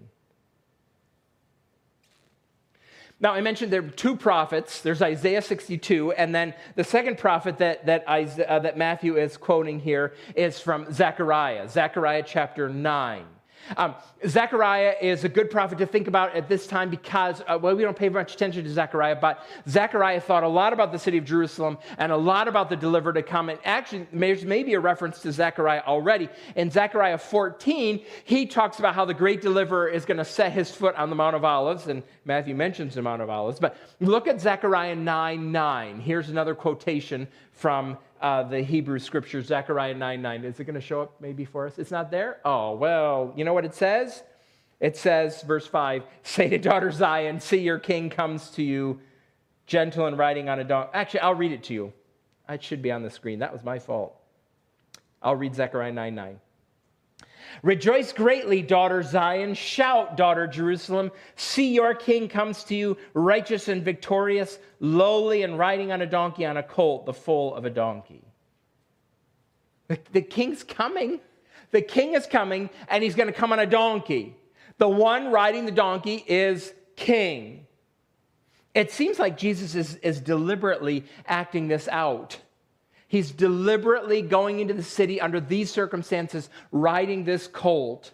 Now, 3.18 3.32
I 3.32 3.40
mentioned 3.40 3.72
there 3.72 3.82
are 3.82 3.88
two 3.88 4.14
prophets. 4.14 4.82
There's 4.82 5.02
Isaiah 5.02 5.42
62, 5.42 6.12
and 6.12 6.34
then 6.34 6.54
the 6.76 6.84
second 6.84 7.18
prophet 7.18 7.58
that, 7.58 7.86
that, 7.86 8.06
Isaiah, 8.08 8.46
uh, 8.46 8.58
that 8.60 8.76
Matthew 8.76 9.16
is 9.16 9.36
quoting 9.36 9.80
here 9.80 10.14
is 10.36 10.60
from 10.60 10.92
Zechariah, 10.92 11.68
Zechariah 11.68 12.22
chapter 12.24 12.68
9. 12.68 13.24
Um, 13.76 13.94
Zechariah 14.26 14.94
is 15.00 15.24
a 15.24 15.28
good 15.28 15.50
prophet 15.50 15.78
to 15.78 15.86
think 15.86 16.08
about 16.08 16.34
at 16.34 16.48
this 16.48 16.66
time 16.66 16.90
because, 16.90 17.42
uh, 17.46 17.58
well, 17.60 17.76
we 17.76 17.82
don't 17.82 17.96
pay 17.96 18.08
much 18.08 18.34
attention 18.34 18.64
to 18.64 18.70
Zechariah, 18.70 19.16
but 19.16 19.44
Zechariah 19.68 20.20
thought 20.20 20.42
a 20.42 20.48
lot 20.48 20.72
about 20.72 20.92
the 20.92 20.98
city 20.98 21.18
of 21.18 21.24
Jerusalem 21.24 21.78
and 21.98 22.10
a 22.10 22.16
lot 22.16 22.48
about 22.48 22.68
the 22.68 22.76
deliverer 22.76 23.12
to 23.12 23.22
come. 23.22 23.48
And 23.48 23.58
actually, 23.64 24.06
there's 24.12 24.44
maybe 24.44 24.74
a 24.74 24.80
reference 24.80 25.20
to 25.20 25.32
Zechariah 25.32 25.82
already. 25.86 26.28
In 26.56 26.70
Zechariah 26.70 27.18
14, 27.18 28.04
he 28.24 28.46
talks 28.46 28.78
about 28.78 28.94
how 28.94 29.04
the 29.04 29.14
great 29.14 29.40
deliverer 29.40 29.88
is 29.88 30.04
going 30.04 30.18
to 30.18 30.24
set 30.24 30.52
his 30.52 30.70
foot 30.70 30.94
on 30.96 31.10
the 31.10 31.16
Mount 31.16 31.36
of 31.36 31.44
Olives, 31.44 31.86
and 31.86 32.02
Matthew 32.24 32.54
mentions 32.54 32.94
the 32.94 33.02
Mount 33.02 33.22
of 33.22 33.30
Olives. 33.30 33.60
But 33.60 33.76
look 34.00 34.26
at 34.26 34.40
Zechariah 34.40 34.96
9 34.96 35.52
9. 35.52 36.00
Here's 36.00 36.28
another 36.28 36.54
quotation 36.54 37.28
from 37.52 37.98
uh, 38.20 38.42
the 38.42 38.60
Hebrew 38.60 38.98
scripture, 38.98 39.42
Zechariah 39.42 39.94
9 39.94 40.22
9. 40.22 40.44
Is 40.44 40.60
it 40.60 40.64
going 40.64 40.74
to 40.74 40.80
show 40.80 41.02
up 41.02 41.20
maybe 41.20 41.44
for 41.44 41.66
us? 41.66 41.78
It's 41.78 41.90
not 41.90 42.10
there? 42.10 42.40
Oh, 42.44 42.74
well, 42.74 43.32
you 43.36 43.44
know 43.44 43.54
what 43.54 43.64
it 43.64 43.74
says? 43.74 44.22
It 44.80 44.96
says, 44.96 45.42
verse 45.42 45.66
5 45.66 46.02
Say 46.22 46.48
to 46.48 46.58
daughter 46.58 46.90
Zion, 46.90 47.40
see 47.40 47.58
your 47.58 47.78
king 47.78 48.10
comes 48.10 48.50
to 48.50 48.62
you, 48.62 49.00
gentle 49.66 50.06
and 50.06 50.16
riding 50.18 50.48
on 50.48 50.58
a 50.58 50.64
donkey. 50.64 50.90
Actually, 50.94 51.20
I'll 51.20 51.34
read 51.34 51.52
it 51.52 51.64
to 51.64 51.74
you. 51.74 51.92
It 52.48 52.62
should 52.62 52.82
be 52.82 52.90
on 52.90 53.02
the 53.02 53.10
screen. 53.10 53.40
That 53.40 53.52
was 53.52 53.62
my 53.62 53.78
fault. 53.78 54.14
I'll 55.22 55.36
read 55.36 55.54
Zechariah 55.54 55.92
9 55.92 56.14
9. 56.14 56.40
Rejoice 57.62 58.12
greatly, 58.12 58.62
daughter 58.62 59.02
Zion. 59.02 59.54
Shout, 59.54 60.16
daughter 60.16 60.46
Jerusalem. 60.46 61.10
See, 61.36 61.74
your 61.74 61.94
king 61.94 62.28
comes 62.28 62.64
to 62.64 62.74
you, 62.74 62.96
righteous 63.14 63.68
and 63.68 63.84
victorious, 63.84 64.58
lowly 64.80 65.42
and 65.42 65.58
riding 65.58 65.90
on 65.92 66.00
a 66.02 66.06
donkey, 66.06 66.46
on 66.46 66.56
a 66.56 66.62
colt, 66.62 67.06
the 67.06 67.12
foal 67.12 67.54
of 67.54 67.64
a 67.64 67.70
donkey. 67.70 68.22
The, 69.88 69.98
the 70.12 70.22
king's 70.22 70.62
coming. 70.62 71.20
The 71.70 71.82
king 71.82 72.14
is 72.14 72.26
coming, 72.26 72.70
and 72.88 73.02
he's 73.02 73.14
going 73.14 73.26
to 73.26 73.32
come 73.32 73.52
on 73.52 73.58
a 73.58 73.66
donkey. 73.66 74.36
The 74.78 74.88
one 74.88 75.30
riding 75.30 75.66
the 75.66 75.72
donkey 75.72 76.24
is 76.26 76.72
king. 76.96 77.66
It 78.74 78.92
seems 78.92 79.18
like 79.18 79.36
Jesus 79.36 79.74
is, 79.74 79.96
is 79.96 80.20
deliberately 80.20 81.04
acting 81.26 81.68
this 81.68 81.88
out. 81.88 82.38
He's 83.08 83.30
deliberately 83.30 84.20
going 84.20 84.60
into 84.60 84.74
the 84.74 84.82
city 84.82 85.18
under 85.18 85.40
these 85.40 85.70
circumstances, 85.70 86.50
riding 86.70 87.24
this 87.24 87.46
colt. 87.46 88.12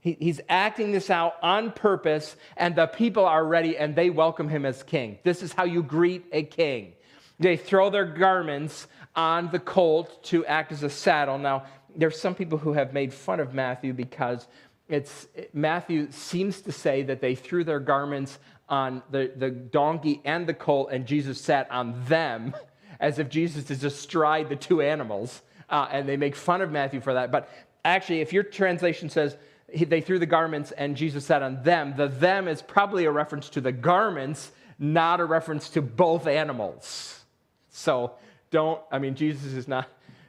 He, 0.00 0.18
he's 0.20 0.40
acting 0.50 0.92
this 0.92 1.08
out 1.08 1.34
on 1.42 1.72
purpose, 1.72 2.36
and 2.58 2.76
the 2.76 2.86
people 2.86 3.24
are 3.24 3.44
ready 3.44 3.76
and 3.76 3.96
they 3.96 4.10
welcome 4.10 4.50
him 4.50 4.66
as 4.66 4.82
king. 4.82 5.18
This 5.24 5.42
is 5.42 5.54
how 5.54 5.64
you 5.64 5.82
greet 5.82 6.26
a 6.30 6.42
king. 6.42 6.92
They 7.40 7.56
throw 7.56 7.88
their 7.88 8.04
garments 8.04 8.86
on 9.16 9.50
the 9.50 9.58
colt 9.58 10.22
to 10.24 10.44
act 10.44 10.72
as 10.72 10.82
a 10.82 10.90
saddle. 10.90 11.38
Now, 11.38 11.64
there's 11.96 12.20
some 12.20 12.34
people 12.34 12.58
who 12.58 12.74
have 12.74 12.92
made 12.92 13.14
fun 13.14 13.40
of 13.40 13.54
Matthew 13.54 13.94
because 13.94 14.46
it's 14.88 15.26
Matthew 15.54 16.10
seems 16.10 16.60
to 16.62 16.72
say 16.72 17.02
that 17.04 17.22
they 17.22 17.34
threw 17.34 17.64
their 17.64 17.80
garments 17.80 18.38
on 18.68 19.02
the, 19.10 19.32
the 19.34 19.50
donkey 19.50 20.20
and 20.24 20.46
the 20.46 20.54
colt, 20.54 20.90
and 20.92 21.06
Jesus 21.06 21.40
sat 21.40 21.70
on 21.70 22.04
them 22.04 22.54
as 23.02 23.18
if 23.18 23.28
Jesus 23.28 23.70
is 23.70 23.84
astride 23.84 24.48
the 24.48 24.56
two 24.56 24.80
animals 24.80 25.42
uh, 25.68 25.88
and 25.90 26.08
they 26.08 26.16
make 26.16 26.36
fun 26.36 26.62
of 26.62 26.70
Matthew 26.70 27.00
for 27.00 27.12
that. 27.12 27.32
But 27.32 27.50
actually, 27.84 28.20
if 28.20 28.32
your 28.32 28.44
translation 28.44 29.10
says 29.10 29.36
he, 29.68 29.84
they 29.84 30.00
threw 30.00 30.20
the 30.20 30.26
garments 30.26 30.70
and 30.70 30.96
Jesus 30.96 31.26
sat 31.26 31.42
on 31.42 31.62
them, 31.64 31.94
the 31.96 32.06
them 32.06 32.46
is 32.46 32.62
probably 32.62 33.04
a 33.04 33.10
reference 33.10 33.50
to 33.50 33.60
the 33.60 33.72
garments, 33.72 34.52
not 34.78 35.20
a 35.20 35.24
reference 35.24 35.68
to 35.70 35.82
both 35.82 36.26
animals. 36.28 37.24
So 37.70 38.12
don't, 38.50 38.80
I 38.92 39.00
mean, 39.00 39.16
Jesus 39.16 39.52
is 39.52 39.66
not. 39.66 39.88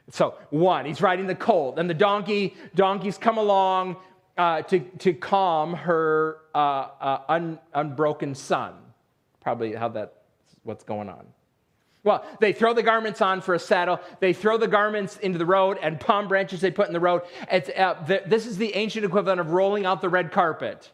So, 0.09 0.35
one, 0.49 0.85
he's 0.85 1.01
riding 1.01 1.27
the 1.27 1.35
colt, 1.35 1.79
and 1.79 1.89
the 1.89 1.93
donkey, 1.93 2.55
donkeys 2.75 3.17
come 3.17 3.37
along 3.37 3.95
uh, 4.37 4.63
to, 4.63 4.79
to 4.79 5.13
calm 5.13 5.73
her 5.73 6.39
uh, 6.53 6.57
uh, 6.57 7.21
un, 7.29 7.59
unbroken 7.73 8.35
son. 8.35 8.73
Probably 9.39 9.73
how 9.73 9.89
that's 9.89 10.17
what's 10.63 10.83
going 10.83 11.07
on. 11.07 11.25
Well, 12.03 12.25
they 12.41 12.51
throw 12.51 12.73
the 12.73 12.83
garments 12.83 13.21
on 13.21 13.41
for 13.41 13.53
a 13.53 13.59
saddle. 13.59 13.99
They 14.19 14.33
throw 14.33 14.57
the 14.57 14.67
garments 14.67 15.17
into 15.17 15.37
the 15.37 15.45
road 15.45 15.77
and 15.81 15.99
palm 15.99 16.27
branches 16.27 16.59
they 16.59 16.71
put 16.71 16.87
in 16.87 16.93
the 16.93 16.99
road. 16.99 17.21
Uh, 17.49 17.93
this 18.03 18.45
is 18.45 18.57
the 18.57 18.75
ancient 18.75 19.05
equivalent 19.05 19.39
of 19.39 19.51
rolling 19.51 19.85
out 19.85 20.01
the 20.01 20.09
red 20.09 20.31
carpet. 20.31 20.91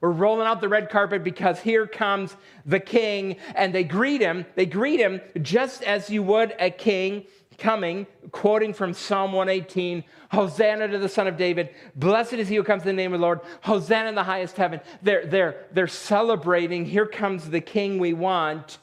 We're 0.00 0.10
rolling 0.10 0.46
out 0.46 0.60
the 0.60 0.68
red 0.68 0.90
carpet 0.90 1.24
because 1.24 1.60
here 1.60 1.86
comes 1.86 2.36
the 2.64 2.80
king, 2.80 3.36
and 3.56 3.74
they 3.74 3.82
greet 3.84 4.20
him. 4.20 4.46
They 4.54 4.64
greet 4.64 5.00
him 5.00 5.20
just 5.42 5.82
as 5.82 6.08
you 6.08 6.22
would 6.22 6.54
a 6.60 6.70
king 6.70 7.26
coming, 7.58 8.06
quoting 8.30 8.72
from 8.72 8.94
Psalm 8.94 9.32
118 9.32 10.04
Hosanna 10.30 10.86
to 10.88 10.98
the 10.98 11.08
Son 11.08 11.26
of 11.26 11.36
David. 11.36 11.70
Blessed 11.96 12.34
is 12.34 12.48
he 12.48 12.54
who 12.54 12.62
comes 12.62 12.82
in 12.82 12.86
the 12.86 12.92
name 12.92 13.12
of 13.12 13.18
the 13.18 13.26
Lord. 13.26 13.40
Hosanna 13.62 14.10
in 14.10 14.14
the 14.14 14.22
highest 14.22 14.56
heaven. 14.56 14.80
They're, 15.02 15.26
they're, 15.26 15.66
they're 15.72 15.88
celebrating. 15.88 16.84
Here 16.84 17.06
comes 17.06 17.50
the 17.50 17.60
king 17.60 17.98
we 17.98 18.12
want. 18.12 18.78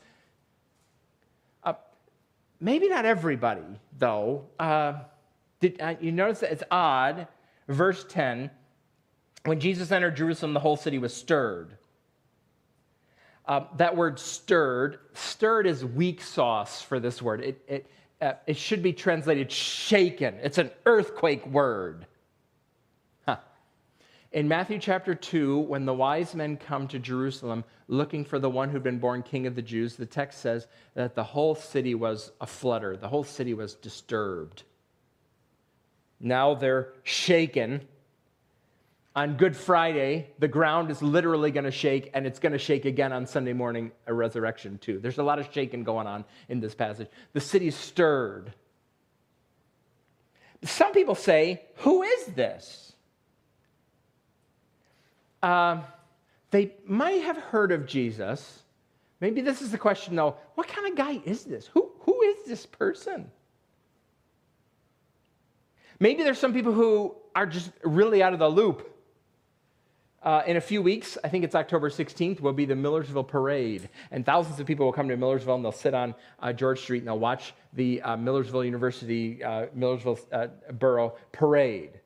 Maybe 2.59 2.87
not 2.87 3.05
everybody, 3.05 3.79
though. 3.97 4.45
Uh, 4.59 4.93
did, 5.59 5.81
uh, 5.81 5.95
you 5.99 6.11
notice 6.11 6.39
that 6.39 6.51
it's 6.51 6.63
odd. 6.71 7.27
Verse 7.67 8.05
10 8.07 8.51
when 9.45 9.59
Jesus 9.59 9.91
entered 9.91 10.15
Jerusalem, 10.15 10.53
the 10.53 10.59
whole 10.59 10.75
city 10.75 10.97
was 10.97 11.13
stirred. 11.13 11.77
Uh, 13.47 13.65
that 13.77 13.95
word 13.95 14.17
stirred, 14.17 14.97
stirred 15.13 15.67
is 15.67 15.85
weak 15.85 16.21
sauce 16.21 16.81
for 16.81 16.99
this 16.99 17.21
word. 17.21 17.41
It, 17.41 17.61
it, 17.67 17.91
uh, 18.21 18.33
it 18.47 18.57
should 18.57 18.81
be 18.81 18.91
translated 18.91 19.51
shaken. 19.51 20.35
It's 20.41 20.57
an 20.57 20.71
earthquake 20.87 21.45
word. 21.45 22.07
In 24.35 24.49
Matthew 24.49 24.79
chapter 24.79 25.15
2, 25.15 25.59
when 25.59 25.85
the 25.85 25.93
wise 25.93 26.35
men 26.35 26.57
come 26.57 26.89
to 26.89 26.99
Jerusalem 26.99 27.63
looking 27.87 28.25
for 28.25 28.37
the 28.37 28.49
one 28.49 28.69
who'd 28.69 28.83
been 28.83 28.99
born 28.99 29.23
king 29.23 29.47
of 29.47 29.55
the 29.55 29.61
Jews, 29.61 29.95
the 29.95 30.05
text 30.05 30.41
says 30.41 30.67
that 30.93 31.15
the 31.15 31.23
whole 31.23 31.55
city 31.55 31.95
was 31.95 32.33
a 32.41 32.45
flutter, 32.45 32.97
the 32.97 33.07
whole 33.07 33.23
city 33.23 33.53
was 33.53 33.75
disturbed. 33.75 34.63
Now 36.19 36.53
they're 36.53 36.89
shaken 37.03 37.87
on 39.15 39.37
Good 39.37 39.55
Friday, 39.55 40.31
the 40.37 40.49
ground 40.49 40.91
is 40.91 41.01
literally 41.01 41.51
going 41.51 41.63
to 41.63 41.71
shake, 41.71 42.11
and 42.13 42.27
it's 42.27 42.39
going 42.39 42.51
to 42.51 42.59
shake 42.59 42.83
again 42.83 43.13
on 43.13 43.25
Sunday 43.25 43.53
morning, 43.53 43.93
a 44.05 44.13
resurrection, 44.13 44.79
too. 44.79 44.99
There's 44.99 45.17
a 45.17 45.23
lot 45.23 45.39
of 45.39 45.47
shaking 45.53 45.85
going 45.85 46.07
on 46.07 46.25
in 46.49 46.59
this 46.59 46.75
passage. 46.75 47.07
The 47.31 47.39
city's 47.39 47.77
stirred. 47.77 48.53
Some 50.65 50.91
people 50.91 51.15
say, 51.15 51.61
Who 51.75 52.03
is 52.03 52.25
this? 52.35 52.84
Uh, 55.45 55.79
they 56.49 56.73
might 56.87 57.21
have 57.21 57.37
heard 57.37 57.71
of 57.71 57.85
Jesus. 57.85 58.63
Maybe 59.21 59.41
this 59.41 59.61
is 59.61 59.69
the 59.69 59.77
question, 59.77 60.15
though 60.15 60.37
what 60.55 60.67
kind 60.67 60.87
of 60.87 60.95
guy 60.95 61.21
is 61.23 61.43
this? 61.43 61.67
Who, 61.67 61.91
who 61.99 62.19
is 62.23 62.47
this 62.47 62.65
person? 62.65 63.29
Maybe 65.99 66.23
there's 66.23 66.39
some 66.39 66.51
people 66.51 66.73
who 66.73 67.15
are 67.35 67.45
just 67.45 67.69
really 67.83 68.23
out 68.23 68.33
of 68.33 68.39
the 68.39 68.49
loop 68.49 68.91
uh, 70.23 70.41
in 70.47 70.57
a 70.57 70.61
few 70.61 70.81
weeks, 70.81 71.15
I 71.23 71.29
think 71.29 71.43
it's 71.43 71.53
October 71.53 71.91
16th, 71.91 72.39
will 72.39 72.51
be 72.51 72.65
the 72.65 72.75
Millersville 72.75 73.23
Parade. 73.23 73.87
And 74.09 74.25
thousands 74.25 74.59
of 74.59 74.65
people 74.65 74.87
will 74.87 74.93
come 74.93 75.09
to 75.09 75.15
Millersville 75.15 75.53
and 75.53 75.63
they'll 75.63 75.71
sit 75.71 75.93
on 75.93 76.15
uh, 76.39 76.53
George 76.53 76.79
Street 76.79 76.99
and 76.99 77.07
they'll 77.07 77.19
watch 77.19 77.53
the 77.73 78.01
uh, 78.01 78.17
Millersville 78.17 78.65
University, 78.65 79.43
uh, 79.43 79.67
Millersville 79.75 80.17
uh, 80.31 80.47
Borough 80.71 81.13
Parade. 81.33 81.99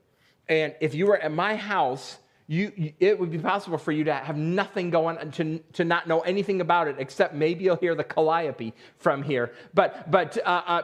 And 0.49 0.75
if 0.81 0.93
you 0.93 1.07
were 1.07 1.17
at 1.17 1.31
my 1.31 1.55
house, 1.55 2.17
you, 2.51 2.93
it 2.99 3.19
would 3.19 3.29
be 3.29 3.37
possible 3.37 3.77
for 3.77 3.91
you 3.91 4.03
to 4.05 4.13
have 4.13 4.35
nothing 4.35 4.89
going 4.89 5.31
to, 5.33 5.59
to 5.73 5.85
not 5.85 6.07
know 6.07 6.21
anything 6.21 6.61
about 6.61 6.87
it 6.87 6.95
except 6.97 7.35
maybe 7.35 7.63
you'll 7.65 7.75
hear 7.75 7.93
the 7.93 8.03
calliope 8.03 8.73
from 8.97 9.21
here 9.21 9.53
but 9.73 10.09
but 10.09 10.37
uh, 10.39 10.61
uh, 10.65 10.81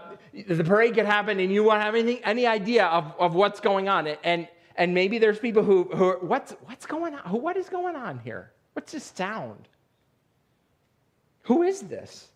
the 0.48 0.64
parade 0.64 0.94
could 0.94 1.08
happen 1.08 1.40
and 1.40 1.52
you 1.52 1.64
won't 1.64 1.82
have 1.82 1.96
anything 1.96 2.24
any 2.24 2.46
idea 2.46 2.86
of, 2.86 3.14
of 3.20 3.34
what's 3.34 3.60
going 3.60 3.90
on 3.90 4.08
and 4.24 4.48
and 4.78 4.94
maybe 4.94 5.18
there's 5.18 5.40
people 5.40 5.64
who, 5.64 5.84
who 5.86 6.14
what's, 6.22 6.52
what's 6.66 6.86
going 6.86 7.16
on? 7.16 7.42
What 7.42 7.58
is 7.58 7.70
going 7.70 7.96
on 7.96 8.20
here? 8.20 8.52
What's 8.74 8.92
this 8.92 9.12
sound? 9.16 9.68
Who 11.44 11.64
is 11.64 11.82
this? 11.82 12.28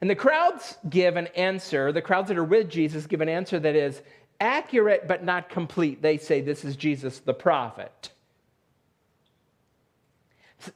And 0.00 0.08
the 0.08 0.14
crowds 0.14 0.78
give 0.88 1.16
an 1.16 1.26
answer. 1.28 1.92
The 1.92 2.00
crowds 2.00 2.28
that 2.28 2.38
are 2.38 2.44
with 2.44 2.70
Jesus 2.70 3.06
give 3.06 3.20
an 3.20 3.28
answer 3.28 3.60
that 3.60 3.76
is 3.76 4.00
accurate 4.40 5.06
but 5.06 5.24
not 5.24 5.48
complete. 5.48 6.02
They 6.02 6.18
say, 6.18 6.40
This 6.40 6.64
is 6.64 6.76
Jesus 6.76 7.20
the 7.20 7.34
prophet. 7.34 8.10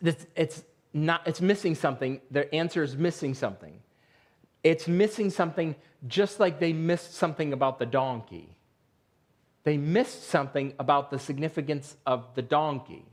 It's, 0.03 0.27
it's, 0.35 0.62
not, 0.92 1.27
it's 1.27 1.40
missing 1.40 1.74
something. 1.74 2.20
The 2.31 2.53
answer 2.55 2.83
is 2.83 2.96
missing 2.96 3.35
something. 3.35 3.81
It's 4.62 4.88
missing 4.88 5.31
something 5.31 5.74
just 6.07 6.40
like 6.40 6.59
they 6.61 6.72
missed 6.72 7.14
something 7.14 7.53
about 7.53 7.79
the 7.79 7.87
donkey 7.87 8.55
they 9.64 9.79
missed 9.79 10.24
something 10.29 10.74
about 10.79 11.11
the 11.11 11.18
significance 11.18 11.96
of 12.07 12.35
the 12.35 12.42
donkey. 12.42 13.05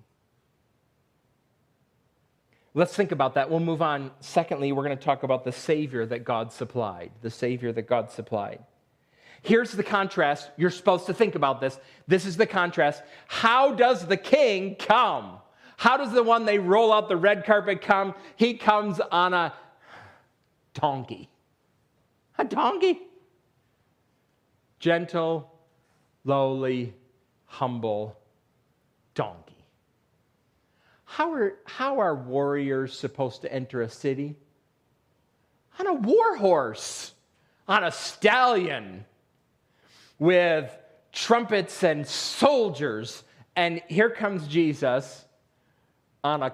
Let's 2.73 2.95
think 2.95 3.11
about 3.11 3.33
that. 3.33 3.49
We'll 3.49 3.59
move 3.61 3.81
on. 3.81 4.11
Secondly, 4.19 4.71
we're 4.71 4.83
going 4.83 4.97
to 4.97 5.03
talk 5.03 5.23
about 5.23 5.43
the 5.43 5.51
Savior 5.51 6.05
that 6.05 6.23
God 6.23 6.51
supplied. 6.53 7.11
The 7.21 7.29
Savior 7.29 7.71
that 7.73 7.83
God 7.83 8.11
supplied. 8.11 8.59
Here's 9.41 9.71
the 9.71 9.83
contrast. 9.83 10.49
You're 10.55 10.69
supposed 10.69 11.07
to 11.07 11.13
think 11.13 11.35
about 11.35 11.61
this. 11.61 11.79
This 12.07 12.25
is 12.25 12.37
the 12.37 12.45
contrast. 12.45 13.01
How 13.27 13.73
does 13.73 14.05
the 14.05 14.17
king 14.17 14.75
come? 14.75 15.37
How 15.77 15.97
does 15.97 16.11
the 16.11 16.21
one 16.21 16.45
they 16.45 16.59
roll 16.59 16.93
out 16.93 17.09
the 17.09 17.17
red 17.17 17.43
carpet 17.45 17.81
come? 17.81 18.13
He 18.35 18.53
comes 18.53 18.99
on 18.99 19.33
a 19.33 19.53
donkey. 20.75 21.27
A 22.37 22.45
donkey. 22.45 22.99
Gentle, 24.77 25.51
lowly, 26.23 26.93
humble 27.45 28.15
donkey. 29.15 29.65
How 31.05 31.33
are, 31.33 31.53
how 31.65 31.99
are 31.99 32.15
warriors 32.15 32.97
supposed 32.97 33.41
to 33.41 33.51
enter 33.51 33.81
a 33.81 33.89
city? 33.89 34.37
On 35.79 35.87
a 35.87 35.93
war 35.93 36.37
horse, 36.37 37.13
on 37.67 37.83
a 37.83 37.91
stallion, 37.91 39.05
with 40.21 40.77
trumpets 41.11 41.83
and 41.83 42.05
soldiers. 42.07 43.23
And 43.55 43.81
here 43.87 44.11
comes 44.11 44.47
Jesus 44.47 45.25
on 46.23 46.43
a 46.43 46.51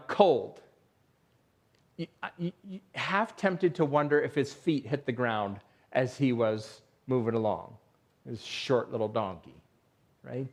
you 2.38 2.50
half 2.96 3.36
tempted 3.36 3.76
to 3.76 3.84
wonder 3.84 4.22
if 4.22 4.34
his 4.34 4.54
feet 4.54 4.88
hit 4.88 5.06
the 5.06 5.12
ground 5.12 5.60
as 5.92 6.18
he 6.18 6.32
was 6.32 6.82
moving 7.08 7.34
along 7.34 7.76
his 8.26 8.42
short 8.42 8.90
little 8.92 9.10
donkey, 9.10 9.56
right? 10.24 10.48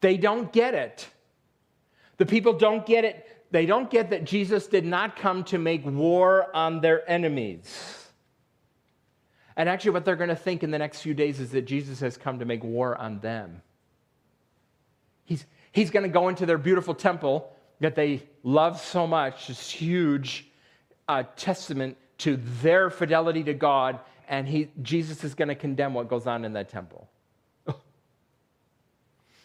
They 0.00 0.16
don't 0.16 0.52
get 0.52 0.74
it. 0.74 1.08
The 2.18 2.26
people 2.26 2.52
don't 2.52 2.86
get 2.86 3.04
it. 3.04 3.44
They 3.50 3.66
don't 3.66 3.90
get 3.90 4.10
that 4.10 4.24
Jesus 4.24 4.68
did 4.68 4.84
not 4.84 5.16
come 5.16 5.42
to 5.44 5.58
make 5.58 5.84
war 5.84 6.54
on 6.54 6.80
their 6.80 7.08
enemies. 7.10 8.01
And 9.56 9.68
actually, 9.68 9.92
what 9.92 10.04
they're 10.04 10.16
going 10.16 10.28
to 10.28 10.36
think 10.36 10.62
in 10.62 10.70
the 10.70 10.78
next 10.78 11.00
few 11.02 11.14
days 11.14 11.40
is 11.40 11.50
that 11.50 11.62
Jesus 11.62 12.00
has 12.00 12.16
come 12.16 12.38
to 12.38 12.44
make 12.44 12.64
war 12.64 12.96
on 12.96 13.20
them. 13.20 13.62
He's, 15.24 15.44
he's 15.72 15.90
going 15.90 16.04
to 16.04 16.08
go 16.08 16.28
into 16.28 16.46
their 16.46 16.58
beautiful 16.58 16.94
temple 16.94 17.52
that 17.80 17.94
they 17.94 18.22
love 18.42 18.80
so 18.80 19.06
much, 19.06 19.48
this 19.48 19.70
huge 19.70 20.46
uh, 21.08 21.24
testament 21.36 21.96
to 22.18 22.36
their 22.62 22.90
fidelity 22.90 23.42
to 23.44 23.54
God 23.54 24.00
and 24.32 24.48
he, 24.48 24.70
Jesus 24.80 25.24
is 25.24 25.34
going 25.34 25.48
to 25.48 25.54
condemn 25.54 25.92
what 25.92 26.08
goes 26.08 26.26
on 26.26 26.46
in 26.46 26.54
that 26.54 26.70
temple. 26.70 27.06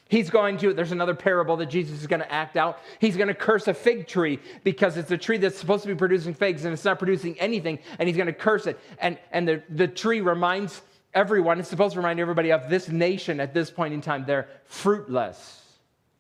He's 0.10 0.30
going 0.30 0.58
to, 0.60 0.74
there's 0.74 0.92
another 0.92 1.16
parable 1.16 1.58
that 1.58 1.68
Jesus 1.68 2.00
is 2.00 2.08
going 2.08 2.22
to 2.22 2.32
act 2.32 2.56
out. 2.56 2.80
He's 3.00 3.18
going 3.18 3.28
to 3.28 3.34
curse 3.34 3.68
a 3.68 3.74
fig 3.74 4.08
tree 4.08 4.40
because 4.64 4.98
it's 4.98 5.12
a 5.12 5.18
tree 5.18 5.38
that's 5.38 5.58
supposed 5.58 5.84
to 5.84 5.90
be 5.90 5.96
producing 5.96 6.34
figs 6.34 6.66
and 6.66 6.74
it's 6.74 6.86
not 6.86 6.98
producing 7.00 7.40
anything, 7.40 7.80
and 8.00 8.08
he's 8.08 8.18
going 8.18 8.28
to 8.28 8.34
curse 8.34 8.68
it. 8.68 8.80
And, 9.00 9.18
and 9.32 9.48
the, 9.48 9.64
the 9.70 9.88
tree 9.88 10.22
reminds 10.22 10.82
everyone, 11.14 11.60
it's 11.60 11.70
supposed 11.70 11.94
to 11.94 12.00
remind 12.00 12.20
everybody 12.20 12.52
of 12.52 12.70
this 12.70 12.90
nation 12.90 13.40
at 13.40 13.54
this 13.54 13.70
point 13.70 13.94
in 13.94 14.02
time. 14.02 14.24
They're 14.26 14.48
fruitless, 14.66 15.62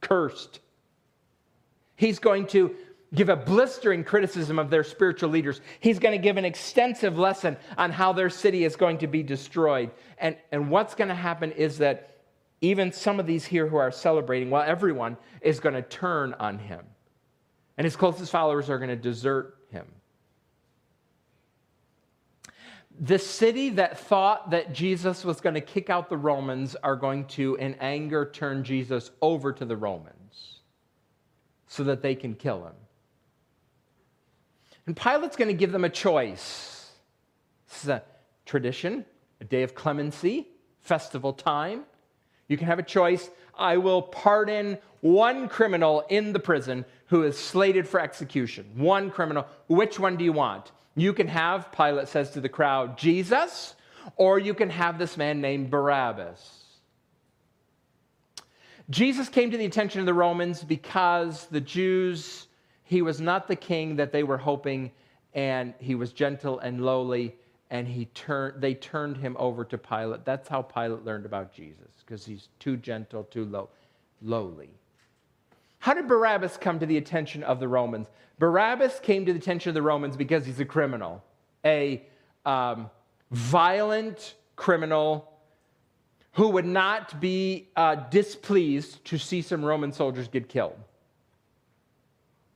cursed. 0.02 0.60
He's 1.96 2.20
going 2.20 2.48
to 2.48 2.76
give 3.14 3.30
a 3.30 3.36
blistering 3.36 4.04
criticism 4.04 4.60
of 4.60 4.70
their 4.70 4.84
spiritual 4.84 5.30
leaders. 5.30 5.62
He's 5.80 5.98
going 5.98 6.12
to 6.12 6.22
give 6.22 6.38
an 6.38 6.46
extensive 6.46 7.18
lesson 7.18 7.56
on 7.78 7.92
how 7.92 8.12
their 8.12 8.30
city 8.30 8.66
is 8.66 8.76
going 8.76 8.98
to 9.00 9.08
be 9.08 9.24
destroyed. 9.24 9.92
And, 10.18 10.36
and 10.52 10.70
what's 10.70 10.94
going 10.94 11.08
to 11.08 11.16
happen 11.16 11.52
is 11.54 11.78
that 11.78 12.17
even 12.62 12.92
some 12.92 13.20
of 13.20 13.28
these 13.28 13.46
here 13.46 13.68
who 13.68 13.78
are 13.78 13.92
celebrating, 13.92 14.50
well, 14.50 14.64
everyone 14.64 15.18
is 15.42 15.60
going 15.60 15.76
to 15.76 15.82
turn 15.82 16.34
on 16.36 16.58
him. 16.58 16.84
And 17.78 17.86
his 17.86 17.96
closest 17.96 18.32
followers 18.32 18.70
are 18.70 18.80
going 18.80 18.90
to 18.90 18.96
desert 18.96 19.58
him. 19.70 19.86
The 23.00 23.20
city 23.20 23.70
that 23.72 24.00
thought 24.00 24.50
that 24.50 24.74
Jesus 24.74 25.24
was 25.24 25.40
going 25.40 25.54
to 25.54 25.62
kick 25.62 25.92
out 25.92 26.10
the 26.10 26.18
Romans 26.18 26.76
are 26.82 26.96
going 26.96 27.26
to, 27.26 27.56
in 27.56 27.76
anger, 27.76 28.28
turn 28.34 28.64
Jesus 28.64 29.12
over 29.22 29.54
to 29.54 29.66
the 29.66 29.78
Romans 29.78 30.62
so 31.68 31.84
that 31.84 32.02
they 32.02 32.16
can 32.16 32.34
kill 32.34 32.66
him. 32.66 32.74
And 34.88 34.96
Pilate's 34.96 35.36
going 35.36 35.50
to 35.50 35.54
give 35.54 35.72
them 35.72 35.84
a 35.84 35.90
choice. 35.90 36.92
This 37.70 37.84
is 37.84 37.90
a 37.90 38.02
tradition, 38.46 39.06
a 39.42 39.44
day 39.44 39.62
of 39.62 39.76
clemency, 39.76 40.48
festival 40.82 41.34
time. 41.34 41.84
You 42.48 42.58
can 42.58 42.68
have 42.68 42.80
a 42.80 42.84
choice. 42.84 43.30
I 43.58 43.78
will 43.78 44.02
pardon 44.02 44.78
one 45.02 45.50
criminal 45.50 46.06
in 46.10 46.34
the 46.34 46.40
prison 46.40 46.86
who 47.08 47.24
is 47.24 47.38
slated 47.38 47.88
for 47.88 48.00
execution. 48.00 48.66
One 48.76 49.10
criminal. 49.10 49.46
Which 49.68 50.00
one 50.00 50.18
do 50.18 50.24
you 50.24 50.34
want? 50.34 50.72
You 50.96 51.14
can 51.14 51.28
have, 51.28 51.72
Pilate 51.72 52.08
says 52.08 52.32
to 52.32 52.42
the 52.42 52.50
crowd, 52.50 52.98
Jesus, 52.98 53.76
or 54.16 54.40
you 54.40 54.54
can 54.54 54.70
have 54.70 54.98
this 54.98 55.18
man 55.18 55.42
named 55.42 55.70
Barabbas. 55.70 56.64
Jesus 58.90 59.30
came 59.30 59.52
to 59.52 59.58
the 59.58 59.66
attention 59.66 60.00
of 60.00 60.06
the 60.06 60.14
Romans 60.14 60.64
because 60.64 61.46
the 61.48 61.62
Jews 61.62 62.48
he 62.88 63.02
was 63.02 63.20
not 63.20 63.50
the 63.50 63.56
king 63.56 63.98
that 63.98 64.14
they 64.14 64.24
were 64.24 64.38
hoping, 64.38 64.92
and 65.34 65.74
he 65.78 65.94
was 65.94 66.14
gentle 66.14 66.60
and 66.60 66.86
lowly, 66.86 67.36
and 67.70 67.88
he 67.88 68.06
turned, 68.06 68.62
they 68.62 68.74
turned 68.74 69.18
him 69.18 69.36
over 69.40 69.66
to 69.66 69.78
Pilate. 69.78 70.26
That's 70.26 70.48
how 70.48 70.62
Pilate 70.62 71.04
learned 71.04 71.26
about 71.26 71.54
Jesus, 71.54 71.92
because 72.06 72.26
he's 72.26 72.50
too 72.60 72.78
gentle, 72.78 73.24
too 73.26 73.46
low, 73.46 73.70
lowly. 74.22 74.70
How 75.80 75.94
did 75.94 76.08
Barabbas 76.08 76.58
come 76.58 76.80
to 76.80 76.86
the 76.86 76.98
attention 76.98 77.44
of 77.44 77.60
the 77.60 77.68
Romans? 77.68 78.08
Barabbas 78.40 79.00
came 79.02 79.26
to 79.26 79.34
the 79.34 79.40
attention 79.40 79.70
of 79.70 79.74
the 79.74 79.82
Romans 79.82 80.16
because 80.16 80.46
he's 80.46 80.60
a 80.60 80.66
criminal, 80.66 81.24
a 81.66 82.04
um, 82.46 82.90
violent 83.32 84.36
criminal 84.56 85.32
who 86.34 86.50
would 86.50 86.66
not 86.66 87.20
be 87.20 87.68
uh, 87.76 87.96
displeased 87.96 89.04
to 89.06 89.18
see 89.18 89.42
some 89.42 89.66
Roman 89.66 89.92
soldiers 89.92 90.28
get 90.28 90.48
killed. 90.48 90.78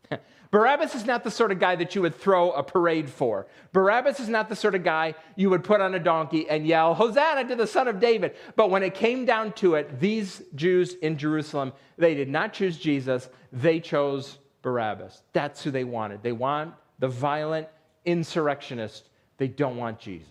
Barabbas 0.51 0.95
is 0.95 1.05
not 1.05 1.23
the 1.23 1.31
sort 1.31 1.53
of 1.53 1.59
guy 1.59 1.77
that 1.77 1.95
you 1.95 2.01
would 2.01 2.13
throw 2.13 2.51
a 2.51 2.61
parade 2.61 3.09
for. 3.09 3.47
Barabbas 3.71 4.19
is 4.19 4.27
not 4.27 4.49
the 4.49 4.55
sort 4.55 4.75
of 4.75 4.83
guy 4.83 5.15
you 5.37 5.49
would 5.49 5.63
put 5.63 5.79
on 5.79 5.95
a 5.95 5.99
donkey 5.99 6.47
and 6.49 6.67
yell, 6.67 6.93
Hosanna 6.93 7.47
to 7.47 7.55
the 7.55 7.65
Son 7.65 7.87
of 7.87 8.01
David. 8.01 8.35
But 8.57 8.69
when 8.69 8.83
it 8.83 8.93
came 8.93 9.23
down 9.23 9.53
to 9.53 9.75
it, 9.75 10.01
these 10.01 10.43
Jews 10.53 10.93
in 10.95 11.17
Jerusalem, 11.17 11.71
they 11.97 12.15
did 12.15 12.27
not 12.27 12.51
choose 12.51 12.77
Jesus, 12.77 13.29
they 13.53 13.79
chose 13.79 14.39
Barabbas. 14.61 15.23
That's 15.31 15.63
who 15.63 15.71
they 15.71 15.85
wanted. 15.85 16.21
They 16.21 16.33
want 16.33 16.73
the 16.99 17.07
violent 17.07 17.67
insurrectionist, 18.03 19.07
they 19.37 19.47
don't 19.47 19.77
want 19.77 19.99
Jesus. 19.99 20.27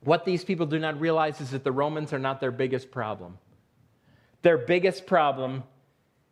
What 0.00 0.24
these 0.24 0.44
people 0.44 0.66
do 0.66 0.78
not 0.78 1.00
realize 1.00 1.40
is 1.40 1.50
that 1.50 1.64
the 1.64 1.72
Romans 1.72 2.12
are 2.12 2.18
not 2.18 2.40
their 2.40 2.52
biggest 2.52 2.92
problem. 2.92 3.38
Their 4.42 4.56
biggest 4.56 5.04
problem 5.04 5.64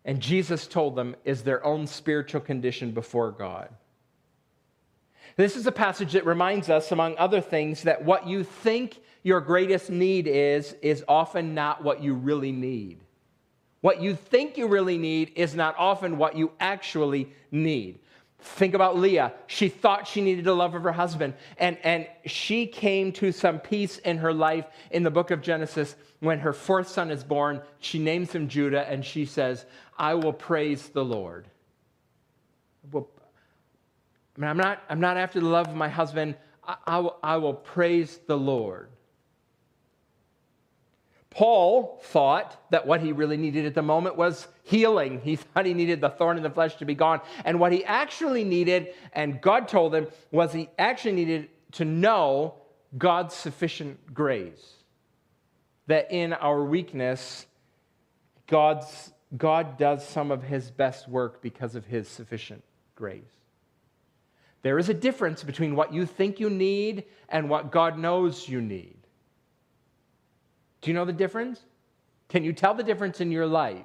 and 0.07 0.21
Jesus 0.21 0.69
told 0.69 0.95
them 0.95 1.17
is 1.25 1.43
their 1.43 1.63
own 1.67 1.87
spiritual 1.87 2.41
condition 2.41 2.93
before 2.93 3.33
God. 3.33 3.69
This 5.37 5.57
is 5.57 5.67
a 5.67 5.73
passage 5.73 6.13
that 6.13 6.25
reminds 6.25 6.71
us, 6.71 6.93
among 6.93 7.19
other 7.19 7.41
things, 7.41 7.83
that 7.83 8.05
what 8.05 8.27
you 8.27 8.45
think 8.45 9.01
your 9.25 9.41
greatest 9.41 9.91
need 9.91 10.29
is, 10.29 10.75
is 10.81 11.05
often 11.09 11.55
not 11.55 11.83
what 11.83 12.03
you 12.03 12.15
really 12.15 12.53
need. 12.53 13.01
What 13.81 14.01
you 14.01 14.15
think 14.15 14.57
you 14.57 14.69
really 14.69 14.97
need 14.97 15.33
is 15.35 15.55
not 15.57 15.75
often 15.77 16.17
what 16.17 16.37
you 16.37 16.53
actually 16.61 17.33
need. 17.51 17.99
Think 18.39 18.75
about 18.75 18.99
Leah. 18.99 19.33
She 19.47 19.69
thought 19.69 20.07
she 20.07 20.21
needed 20.21 20.45
the 20.45 20.55
love 20.55 20.75
of 20.75 20.83
her 20.83 20.93
husband, 20.93 21.35
and, 21.57 21.79
and 21.83 22.07
she 22.27 22.67
came 22.67 23.13
to 23.13 23.33
some 23.33 23.59
peace 23.59 23.99
in 23.99 24.19
her 24.19 24.33
life 24.33 24.67
in 24.91 25.03
the 25.03 25.11
book 25.11 25.31
of 25.31 25.41
Genesis 25.41 25.97
when 26.21 26.39
her 26.41 26.53
fourth 26.53 26.89
son 26.89 27.11
is 27.11 27.25
born. 27.25 27.63
She 27.81 27.99
names 27.99 28.33
him 28.33 28.49
Judah, 28.49 28.89
and 28.89 29.05
she 29.05 29.25
says, 29.25 29.65
I 29.99 30.15
will 30.15 30.33
praise 30.33 30.89
the 30.89 31.05
Lord. 31.05 31.49
Well, 32.93 33.09
I 34.37 34.41
mean, 34.41 34.51
I'm 34.51 34.59
not, 34.59 34.83
I'm 34.89 35.01
not 35.01 35.17
after 35.17 35.41
the 35.41 35.47
love 35.47 35.69
of 35.69 35.75
my 35.75 35.89
husband. 35.89 36.37
I, 36.63 36.77
I, 36.87 36.99
will, 36.99 37.17
I 37.23 37.37
will 37.39 37.55
praise 37.55 38.21
the 38.27 38.37
Lord. 38.37 38.91
Paul 41.37 42.01
thought 42.03 42.59
that 42.71 42.87
what 42.87 43.03
he 43.03 43.13
really 43.13 43.37
needed 43.37 43.67
at 43.67 43.75
the 43.75 43.83
moment 43.83 44.17
was 44.17 44.49
healing. 44.63 45.21
He 45.21 45.37
thought 45.37 45.67
he 45.67 45.75
needed 45.75 46.01
the 46.01 46.09
thorn 46.09 46.39
in 46.39 46.43
the 46.43 46.49
flesh 46.49 46.77
to 46.77 46.87
be 46.87 46.95
gone. 46.95 47.21
And 47.45 47.61
what 47.61 47.73
he 47.73 47.85
actually 47.85 48.43
needed, 48.43 48.95
and 49.13 49.39
God 49.43 49.69
told 49.69 49.95
him, 49.95 50.07
was 50.31 50.55
he 50.55 50.71
actually 50.79 51.13
needed 51.13 51.51
to 51.73 51.85
know 51.85 52.55
God's 52.97 53.35
sufficient 53.35 54.15
grace. 54.15 54.77
That 55.89 56.11
in 56.11 56.33
our 56.33 56.65
weakness, 56.65 57.45
God's, 58.47 59.13
God 59.37 59.77
does 59.77 60.09
some 60.09 60.31
of 60.31 60.43
his 60.43 60.71
best 60.71 61.07
work 61.07 61.43
because 61.43 61.75
of 61.75 61.85
his 61.85 62.09
sufficient 62.09 62.65
grace. 62.95 63.21
There 64.63 64.79
is 64.79 64.89
a 64.89 64.95
difference 64.95 65.45
between 65.45 65.77
what 65.77 65.93
you 65.93 66.07
think 66.07 66.41
you 66.41 66.49
need 66.49 67.05
and 67.29 67.51
what 67.51 67.71
God 67.71 67.99
knows 67.99 68.49
you 68.49 68.63
need. 68.63 68.96
Do 70.87 70.93
you 70.93 70.95
know 70.95 71.05
the 71.05 71.13
difference? 71.13 71.59
Can 72.29 72.45
you 72.45 72.53
tell 72.53 72.73
the 72.73 72.85
difference 72.85 73.21
in 73.21 73.33
your 73.33 73.45
life? 73.45 73.85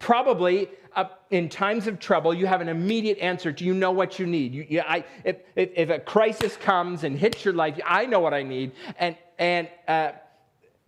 Probably 0.00 0.68
uh, 0.96 1.04
in 1.30 1.48
times 1.48 1.86
of 1.86 2.00
trouble, 2.00 2.34
you 2.34 2.46
have 2.46 2.60
an 2.60 2.68
immediate 2.68 3.16
answer. 3.18 3.52
Do 3.52 3.64
you 3.64 3.72
know 3.72 3.92
what 3.92 4.18
you 4.18 4.26
need? 4.26 4.52
You, 4.52 4.66
you, 4.68 4.80
I, 4.80 5.04
if, 5.22 5.36
if, 5.54 5.70
if, 5.76 5.90
a 5.90 6.00
crisis 6.00 6.56
comes 6.56 7.04
and 7.04 7.16
hits 7.16 7.44
your 7.44 7.54
life, 7.54 7.78
I 7.86 8.06
know 8.06 8.18
what 8.18 8.34
I 8.34 8.42
need. 8.42 8.72
And, 8.98 9.16
and 9.38 9.68
uh, 9.86 10.10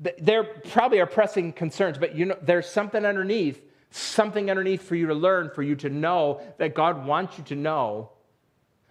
there 0.01 0.43
probably 0.43 0.99
are 0.99 1.07
pressing 1.07 1.53
concerns, 1.53 1.97
but 1.97 2.17
you 2.17 2.25
know, 2.25 2.37
there's 2.43 2.69
something 2.69 3.05
underneath, 3.05 3.63
something 3.93 4.51
underneath 4.51 4.83
for 4.83 4.97
you 4.97 5.07
to 5.07 5.15
learn, 5.15 5.51
for 5.55 5.63
you 5.63 5.77
to 5.77 5.89
know 5.89 6.41
that 6.59 6.75
God 6.75 7.07
wants 7.07 7.39
you 7.39 7.45
to 7.45 7.55
know. 7.55 8.11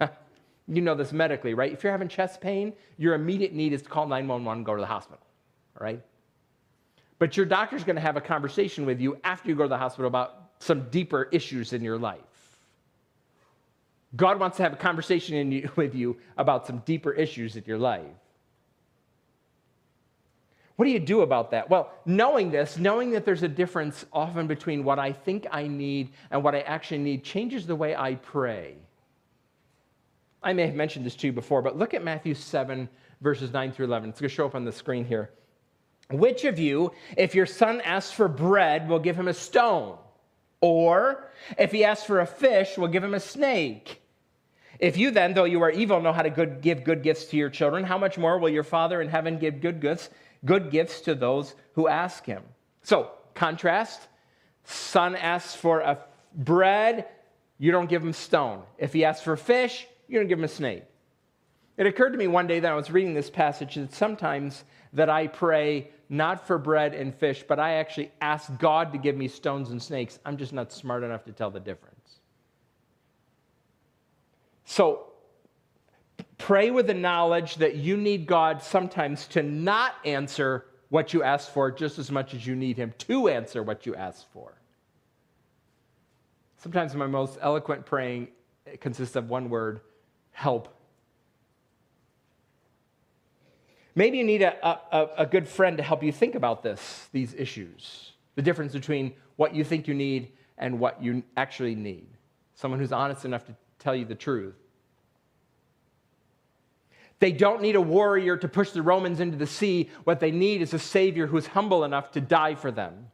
you 0.00 0.80
know 0.80 0.94
this 0.94 1.12
medically, 1.12 1.52
right? 1.52 1.70
If 1.70 1.82
you're 1.84 1.92
having 1.92 2.08
chest 2.08 2.40
pain, 2.40 2.72
your 2.96 3.12
immediate 3.12 3.52
need 3.52 3.74
is 3.74 3.82
to 3.82 3.88
call 3.90 4.06
911 4.06 4.60
and 4.60 4.64
go 4.64 4.74
to 4.74 4.80
the 4.80 4.86
hospital 4.86 5.20
right? 5.82 6.00
But 7.18 7.36
your 7.36 7.46
doctor's 7.46 7.84
going 7.84 7.96
to 7.96 8.02
have 8.02 8.16
a 8.16 8.20
conversation 8.20 8.86
with 8.86 9.00
you 9.00 9.18
after 9.24 9.48
you 9.48 9.54
go 9.54 9.64
to 9.64 9.68
the 9.68 9.78
hospital 9.78 10.06
about 10.06 10.50
some 10.60 10.88
deeper 10.90 11.28
issues 11.32 11.72
in 11.72 11.82
your 11.82 11.98
life. 11.98 12.20
God 14.14 14.38
wants 14.38 14.56
to 14.58 14.62
have 14.62 14.72
a 14.72 14.76
conversation 14.76 15.50
you, 15.50 15.70
with 15.76 15.94
you 15.94 16.16
about 16.36 16.66
some 16.66 16.78
deeper 16.80 17.12
issues 17.12 17.56
in 17.56 17.64
your 17.66 17.78
life. 17.78 18.06
What 20.76 20.86
do 20.86 20.90
you 20.90 21.00
do 21.00 21.20
about 21.20 21.50
that? 21.50 21.68
Well, 21.68 21.92
knowing 22.06 22.50
this, 22.50 22.78
knowing 22.78 23.10
that 23.12 23.24
there's 23.24 23.42
a 23.42 23.48
difference 23.48 24.04
often 24.12 24.46
between 24.46 24.84
what 24.84 24.98
I 24.98 25.12
think 25.12 25.46
I 25.50 25.66
need 25.66 26.10
and 26.30 26.42
what 26.42 26.54
I 26.54 26.60
actually 26.60 26.98
need, 26.98 27.24
changes 27.24 27.66
the 27.66 27.76
way 27.76 27.94
I 27.94 28.14
pray. 28.16 28.76
I 30.42 30.52
may 30.52 30.66
have 30.66 30.74
mentioned 30.74 31.06
this 31.06 31.14
to 31.16 31.26
you 31.26 31.32
before, 31.32 31.62
but 31.62 31.78
look 31.78 31.94
at 31.94 32.02
Matthew 32.02 32.34
7, 32.34 32.88
verses 33.20 33.52
9 33.52 33.72
through 33.72 33.86
11. 33.86 34.10
It's 34.10 34.20
going 34.20 34.28
to 34.28 34.34
show 34.34 34.46
up 34.46 34.54
on 34.54 34.64
the 34.64 34.72
screen 34.72 35.04
here. 35.04 35.30
Which 36.12 36.44
of 36.44 36.58
you, 36.58 36.92
if 37.16 37.34
your 37.34 37.46
son 37.46 37.80
asks 37.80 38.12
for 38.12 38.28
bread, 38.28 38.88
will 38.88 38.98
give 38.98 39.16
him 39.16 39.28
a 39.28 39.34
stone? 39.34 39.98
Or 40.60 41.30
if 41.58 41.72
he 41.72 41.84
asks 41.84 42.04
for 42.04 42.20
a 42.20 42.26
fish, 42.26 42.78
will 42.78 42.88
give 42.88 43.04
him 43.04 43.14
a 43.14 43.20
snake? 43.20 44.00
If 44.78 44.96
you 44.96 45.10
then, 45.10 45.34
though 45.34 45.44
you 45.44 45.62
are 45.62 45.70
evil, 45.70 46.00
know 46.00 46.12
how 46.12 46.22
to 46.22 46.30
good, 46.30 46.60
give 46.60 46.84
good 46.84 47.02
gifts 47.02 47.26
to 47.26 47.36
your 47.36 47.50
children, 47.50 47.84
how 47.84 47.98
much 47.98 48.18
more 48.18 48.38
will 48.38 48.48
your 48.48 48.64
Father 48.64 49.00
in 49.00 49.08
heaven 49.08 49.38
give 49.38 49.60
good 49.60 49.80
gifts, 49.80 50.10
good 50.44 50.70
gifts 50.70 51.00
to 51.02 51.14
those 51.14 51.54
who 51.74 51.88
ask 51.88 52.24
him? 52.24 52.42
So, 52.82 53.10
contrast 53.34 54.08
son 54.64 55.16
asks 55.16 55.54
for 55.54 55.80
a 55.80 55.98
bread, 56.34 57.06
you 57.58 57.70
don't 57.72 57.88
give 57.88 58.02
him 58.02 58.12
stone. 58.12 58.62
If 58.78 58.92
he 58.92 59.04
asks 59.04 59.22
for 59.22 59.36
fish, 59.36 59.86
you 60.08 60.18
don't 60.18 60.28
give 60.28 60.38
him 60.38 60.44
a 60.44 60.48
snake. 60.48 60.84
It 61.76 61.86
occurred 61.86 62.10
to 62.10 62.18
me 62.18 62.26
one 62.26 62.46
day 62.46 62.60
that 62.60 62.70
I 62.70 62.74
was 62.74 62.90
reading 62.90 63.14
this 63.14 63.30
passage 63.30 63.76
that 63.76 63.94
sometimes 63.94 64.64
that 64.92 65.08
I 65.08 65.26
pray 65.26 65.90
not 66.08 66.46
for 66.46 66.58
bread 66.58 66.94
and 66.94 67.14
fish, 67.14 67.44
but 67.46 67.58
I 67.58 67.74
actually 67.74 68.12
ask 68.20 68.58
God 68.58 68.92
to 68.92 68.98
give 68.98 69.16
me 69.16 69.28
stones 69.28 69.70
and 69.70 69.82
snakes. 69.82 70.18
I'm 70.24 70.36
just 70.36 70.52
not 70.52 70.72
smart 70.72 71.02
enough 71.02 71.24
to 71.24 71.32
tell 71.32 71.50
the 71.50 71.60
difference. 71.60 72.20
So 74.64 75.12
pray 76.38 76.70
with 76.70 76.86
the 76.86 76.94
knowledge 76.94 77.56
that 77.56 77.76
you 77.76 77.96
need 77.96 78.26
God 78.26 78.62
sometimes 78.62 79.26
to 79.28 79.42
not 79.42 79.94
answer 80.04 80.66
what 80.90 81.14
you 81.14 81.22
ask 81.22 81.50
for 81.50 81.70
just 81.70 81.98
as 81.98 82.10
much 82.10 82.34
as 82.34 82.46
you 82.46 82.54
need 82.54 82.76
Him 82.76 82.92
to 82.98 83.28
answer 83.28 83.62
what 83.62 83.86
you 83.86 83.94
ask 83.94 84.30
for. 84.32 84.52
Sometimes 86.58 86.94
my 86.94 87.06
most 87.06 87.38
eloquent 87.40 87.86
praying 87.86 88.28
consists 88.80 89.16
of 89.16 89.30
one 89.30 89.48
word 89.48 89.80
help. 90.32 90.68
Maybe 93.94 94.18
you 94.18 94.24
need 94.24 94.42
a, 94.42 94.66
a, 94.66 95.08
a, 95.18 95.26
good 95.26 95.46
friend 95.46 95.76
to 95.76 95.82
help 95.82 96.02
you 96.02 96.12
think 96.12 96.34
about 96.34 96.62
this, 96.62 97.08
these 97.12 97.34
issues, 97.34 98.12
the 98.36 98.42
difference 98.42 98.72
between 98.72 99.12
what 99.36 99.54
you 99.54 99.64
think 99.64 99.86
you 99.86 99.94
need 99.94 100.32
and 100.56 100.78
what 100.78 101.02
you 101.02 101.22
actually 101.36 101.74
need. 101.74 102.06
Someone 102.54 102.80
who's 102.80 102.92
honest 102.92 103.24
enough 103.24 103.44
to 103.46 103.54
tell 103.78 103.94
you 103.94 104.06
the 104.06 104.14
truth. 104.14 104.54
They 107.18 107.32
don't 107.32 107.60
need 107.60 107.76
a 107.76 107.80
warrior 107.80 108.36
to 108.38 108.48
push 108.48 108.70
the 108.70 108.82
Romans 108.82 109.20
into 109.20 109.36
the 109.36 109.46
sea. 109.46 109.90
What 110.04 110.20
they 110.20 110.30
need 110.30 110.62
is 110.62 110.72
a 110.74 110.78
Savior 110.78 111.26
who's 111.26 111.46
humble 111.46 111.84
enough 111.84 112.12
to 112.12 112.20
die 112.20 112.54
for 112.54 112.70
them. 112.70 113.08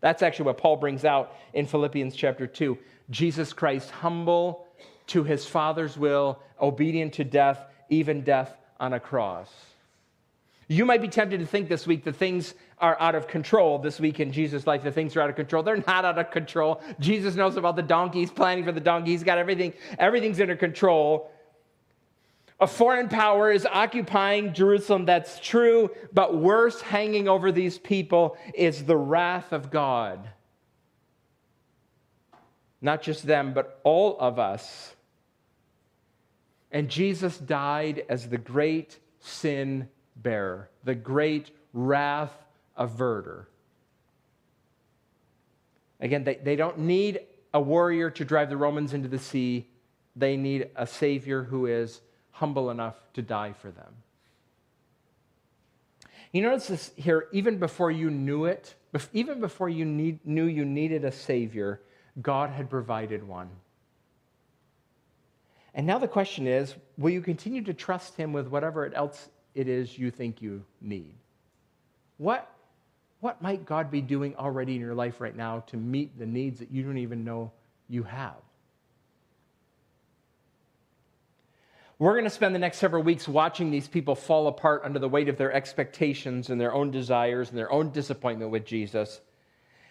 That's 0.00 0.22
actually 0.22 0.46
what 0.46 0.58
Paul 0.58 0.76
brings 0.76 1.04
out 1.04 1.34
in 1.52 1.66
Philippians 1.66 2.14
chapter 2.14 2.46
2. 2.46 2.78
Jesus 3.10 3.52
Christ, 3.52 3.90
humble 3.90 4.68
to 5.08 5.24
his 5.24 5.46
Father's 5.46 5.96
will, 5.96 6.38
obedient 6.60 7.14
to 7.14 7.24
death, 7.24 7.64
even 7.88 8.22
death 8.22 8.56
on 8.80 8.92
a 8.94 9.00
cross. 9.00 9.48
You 10.66 10.84
might 10.84 11.02
be 11.02 11.08
tempted 11.08 11.40
to 11.40 11.46
think 11.46 11.68
this 11.68 11.86
week 11.86 12.04
that 12.04 12.14
things 12.14 12.54
are 12.78 12.96
out 13.00 13.14
of 13.16 13.26
control 13.26 13.78
this 13.78 13.98
week 13.98 14.20
in 14.20 14.32
Jesus' 14.32 14.66
life, 14.66 14.84
that 14.84 14.92
things 14.92 15.16
are 15.16 15.20
out 15.20 15.28
of 15.28 15.36
control. 15.36 15.62
They're 15.64 15.82
not 15.86 16.04
out 16.04 16.18
of 16.18 16.30
control. 16.30 16.80
Jesus 17.00 17.34
knows 17.34 17.56
about 17.56 17.74
the 17.76 17.82
donkey. 17.82 18.20
He's 18.20 18.30
planning 18.30 18.64
for 18.64 18.72
the 18.72 18.80
donkey. 18.80 19.10
He's 19.10 19.24
got 19.24 19.36
everything, 19.36 19.74
everything's 19.98 20.40
under 20.40 20.56
control. 20.56 21.30
A 22.60 22.66
foreign 22.66 23.08
power 23.08 23.50
is 23.50 23.66
occupying 23.66 24.52
Jerusalem. 24.52 25.06
That's 25.06 25.40
true. 25.40 25.90
But 26.12 26.36
worse, 26.36 26.80
hanging 26.80 27.26
over 27.26 27.50
these 27.50 27.78
people 27.78 28.36
is 28.54 28.84
the 28.84 28.96
wrath 28.96 29.52
of 29.52 29.70
God. 29.70 30.28
Not 32.82 33.02
just 33.02 33.26
them, 33.26 33.54
but 33.54 33.80
all 33.82 34.18
of 34.20 34.38
us. 34.38 34.94
And 36.72 36.88
Jesus 36.88 37.38
died 37.38 38.04
as 38.08 38.28
the 38.28 38.38
great 38.38 38.98
sin 39.20 39.88
bearer, 40.16 40.70
the 40.84 40.94
great 40.94 41.50
wrath 41.72 42.34
averter. 42.78 43.46
Again, 46.00 46.24
they, 46.24 46.36
they 46.36 46.56
don't 46.56 46.78
need 46.78 47.20
a 47.52 47.60
warrior 47.60 48.10
to 48.10 48.24
drive 48.24 48.48
the 48.48 48.56
Romans 48.56 48.94
into 48.94 49.08
the 49.08 49.18
sea, 49.18 49.66
they 50.16 50.36
need 50.36 50.70
a 50.76 50.86
Savior 50.86 51.42
who 51.42 51.66
is 51.66 52.00
humble 52.30 52.70
enough 52.70 52.96
to 53.14 53.22
die 53.22 53.52
for 53.52 53.70
them. 53.70 53.92
You 56.32 56.42
notice 56.42 56.68
this 56.68 56.92
here, 56.96 57.26
even 57.32 57.58
before 57.58 57.90
you 57.90 58.08
knew 58.08 58.44
it, 58.44 58.74
even 59.12 59.40
before 59.40 59.68
you 59.68 59.84
need, 59.84 60.24
knew 60.24 60.44
you 60.44 60.64
needed 60.64 61.04
a 61.04 61.10
Savior, 61.10 61.80
God 62.22 62.50
had 62.50 62.70
provided 62.70 63.26
one. 63.26 63.50
And 65.74 65.86
now 65.86 65.98
the 65.98 66.08
question 66.08 66.46
is 66.46 66.74
will 66.98 67.10
you 67.10 67.20
continue 67.20 67.62
to 67.64 67.74
trust 67.74 68.16
Him 68.16 68.32
with 68.32 68.48
whatever 68.48 68.92
else 68.94 69.28
it 69.54 69.68
is 69.68 69.98
you 69.98 70.10
think 70.10 70.42
you 70.42 70.64
need? 70.80 71.14
What, 72.18 72.50
what 73.20 73.40
might 73.40 73.64
God 73.64 73.90
be 73.90 74.00
doing 74.00 74.34
already 74.36 74.74
in 74.74 74.80
your 74.80 74.94
life 74.94 75.20
right 75.20 75.34
now 75.34 75.60
to 75.68 75.76
meet 75.76 76.18
the 76.18 76.26
needs 76.26 76.58
that 76.60 76.70
you 76.70 76.82
don't 76.82 76.98
even 76.98 77.24
know 77.24 77.52
you 77.88 78.02
have? 78.02 78.36
We're 81.98 82.12
going 82.12 82.24
to 82.24 82.30
spend 82.30 82.54
the 82.54 82.58
next 82.58 82.78
several 82.78 83.02
weeks 83.02 83.28
watching 83.28 83.70
these 83.70 83.86
people 83.86 84.14
fall 84.14 84.46
apart 84.46 84.82
under 84.84 84.98
the 84.98 85.08
weight 85.08 85.28
of 85.28 85.36
their 85.36 85.52
expectations 85.52 86.48
and 86.48 86.58
their 86.58 86.72
own 86.72 86.90
desires 86.90 87.50
and 87.50 87.58
their 87.58 87.70
own 87.70 87.90
disappointment 87.90 88.50
with 88.50 88.64
Jesus. 88.64 89.20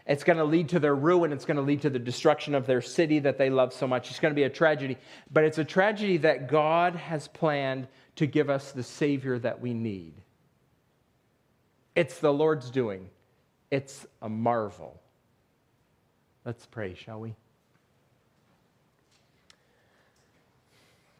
It's 0.05 0.23
going 0.23 0.37
to 0.37 0.43
lead 0.43 0.69
to 0.69 0.79
their 0.79 0.95
ruin. 0.95 1.31
It's 1.31 1.45
going 1.45 1.57
to 1.57 1.63
lead 1.63 1.81
to 1.81 1.89
the 1.89 1.99
destruction 1.99 2.55
of 2.55 2.65
their 2.65 2.81
city 2.81 3.19
that 3.19 3.37
they 3.37 3.49
love 3.49 3.73
so 3.73 3.87
much. 3.87 4.09
It's 4.09 4.19
going 4.19 4.31
to 4.31 4.35
be 4.35 4.43
a 4.43 4.49
tragedy. 4.49 4.97
But 5.31 5.43
it's 5.43 5.57
a 5.57 5.63
tragedy 5.63 6.17
that 6.17 6.47
God 6.47 6.95
has 6.95 7.27
planned 7.27 7.87
to 8.15 8.25
give 8.25 8.49
us 8.49 8.71
the 8.71 8.83
Savior 8.83 9.37
that 9.39 9.61
we 9.61 9.73
need. 9.73 10.13
It's 11.95 12.19
the 12.19 12.33
Lord's 12.33 12.69
doing, 12.69 13.09
it's 13.71 14.05
a 14.21 14.29
marvel. 14.29 14.99
Let's 16.45 16.65
pray, 16.65 16.95
shall 16.95 17.19
we? 17.19 17.35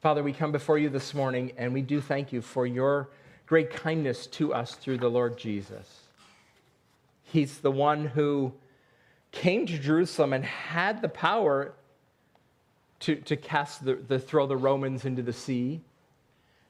Father, 0.02 0.24
we 0.24 0.32
come 0.32 0.54
before 0.54 0.78
you 0.78 0.90
this 0.90 1.14
morning 1.14 1.52
and 1.58 1.74
we 1.74 1.82
do 1.82 2.00
thank 2.00 2.32
you 2.32 2.42
for 2.42 2.66
your 2.66 3.10
great 3.46 3.70
kindness 3.70 4.28
to 4.28 4.54
us 4.54 4.76
through 4.76 4.98
the 4.98 5.10
Lord 5.10 5.38
Jesus. 5.38 6.04
He's 7.24 7.58
the 7.58 7.72
one 7.72 8.06
who 8.06 8.54
came 9.32 9.66
to 9.66 9.78
Jerusalem 9.78 10.34
and 10.34 10.44
had 10.44 11.02
the 11.02 11.10
power 11.10 11.74
to, 13.02 13.16
to 13.16 13.36
cast 13.36 13.86
the, 13.86 13.96
the 13.96 14.20
throw 14.20 14.48
the 14.48 14.58
Romans 14.58 15.06
into 15.06 15.22
the 15.22 15.34
sea. 15.34 15.82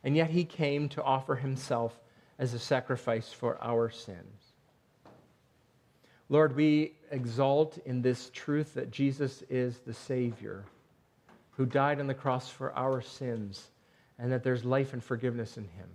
And 0.04 0.16
yet 0.16 0.30
he 0.30 0.46
came 0.46 0.90
to 0.90 1.04
offer 1.04 1.36
himself 1.36 2.00
as 2.38 2.54
a 2.54 2.60
sacrifice 2.60 3.34
for 3.34 3.58
our 3.62 3.90
sins. 3.90 4.54
Lord, 6.30 6.56
we 6.56 6.94
exalt 7.12 7.80
in 7.86 8.02
this 8.02 8.30
truth 8.30 8.76
that 8.76 8.92
Jesus 8.92 9.44
is 9.50 9.80
the 9.80 9.94
Savior 9.94 10.64
who 11.60 11.66
died 11.66 12.00
on 12.00 12.08
the 12.08 12.14
cross 12.14 12.48
for 12.48 12.74
our 12.74 13.02
sins, 13.02 13.68
and 14.18 14.32
that 14.32 14.44
there's 14.44 14.64
life 14.64 14.94
and 14.94 15.04
forgiveness 15.04 15.58
in 15.58 15.66
him. 15.66 15.90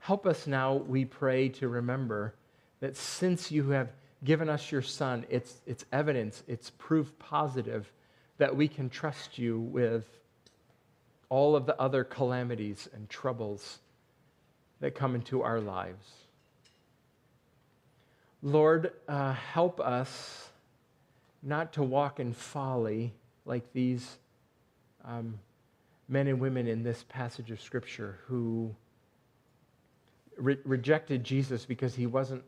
Help 0.00 0.26
us 0.26 0.48
now, 0.48 0.74
we 0.74 1.04
pray, 1.04 1.48
to 1.48 1.68
remember 1.68 2.34
that 2.80 2.96
since 2.96 3.52
you 3.52 3.70
have 3.70 3.92
given 4.26 4.48
us 4.50 4.70
your 4.70 4.82
Son, 4.82 5.24
it's, 5.30 5.54
it's 5.66 5.86
evidence, 5.92 6.42
it's 6.46 6.70
proof 6.70 7.16
positive 7.18 7.90
that 8.38 8.54
we 8.54 8.68
can 8.68 8.90
trust 8.90 9.38
you 9.38 9.58
with 9.58 10.04
all 11.28 11.56
of 11.56 11.64
the 11.64 11.80
other 11.80 12.04
calamities 12.04 12.88
and 12.92 13.08
troubles 13.08 13.78
that 14.80 14.94
come 14.94 15.14
into 15.14 15.42
our 15.42 15.60
lives. 15.60 16.06
Lord, 18.42 18.92
uh, 19.08 19.32
help 19.32 19.80
us 19.80 20.50
not 21.42 21.72
to 21.74 21.82
walk 21.82 22.20
in 22.20 22.32
folly 22.32 23.14
like 23.44 23.72
these 23.72 24.18
um, 25.04 25.38
men 26.08 26.26
and 26.26 26.40
women 26.40 26.66
in 26.66 26.82
this 26.82 27.04
passage 27.08 27.50
of 27.52 27.60
Scripture 27.60 28.18
who 28.26 28.74
re- 30.36 30.58
rejected 30.64 31.22
Jesus 31.22 31.64
because 31.64 31.94
he 31.94 32.06
wasn't 32.06 32.42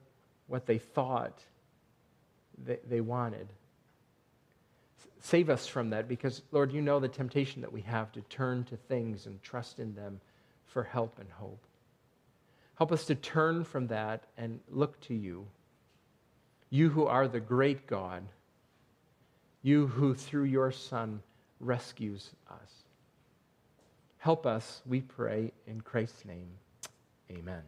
what 0.48 0.66
they 0.66 0.78
thought 0.78 1.40
they, 2.64 2.78
they 2.88 3.00
wanted. 3.00 3.48
Save 5.20 5.50
us 5.50 5.66
from 5.66 5.90
that 5.90 6.08
because, 6.08 6.42
Lord, 6.52 6.72
you 6.72 6.80
know 6.80 7.00
the 7.00 7.08
temptation 7.08 7.60
that 7.62 7.72
we 7.72 7.80
have 7.82 8.12
to 8.12 8.20
turn 8.22 8.64
to 8.64 8.76
things 8.76 9.26
and 9.26 9.42
trust 9.42 9.78
in 9.78 9.94
them 9.94 10.20
for 10.66 10.84
help 10.84 11.18
and 11.18 11.28
hope. 11.30 11.60
Help 12.76 12.92
us 12.92 13.04
to 13.06 13.14
turn 13.14 13.64
from 13.64 13.88
that 13.88 14.24
and 14.36 14.60
look 14.70 15.00
to 15.00 15.14
you. 15.14 15.46
You 16.70 16.90
who 16.90 17.06
are 17.06 17.26
the 17.26 17.40
great 17.40 17.86
God, 17.86 18.22
you 19.62 19.88
who 19.88 20.14
through 20.14 20.44
your 20.44 20.70
Son 20.70 21.20
rescues 21.58 22.30
us. 22.48 22.84
Help 24.18 24.46
us, 24.46 24.82
we 24.86 25.00
pray, 25.00 25.52
in 25.66 25.80
Christ's 25.80 26.24
name. 26.24 26.48
Amen. 27.30 27.62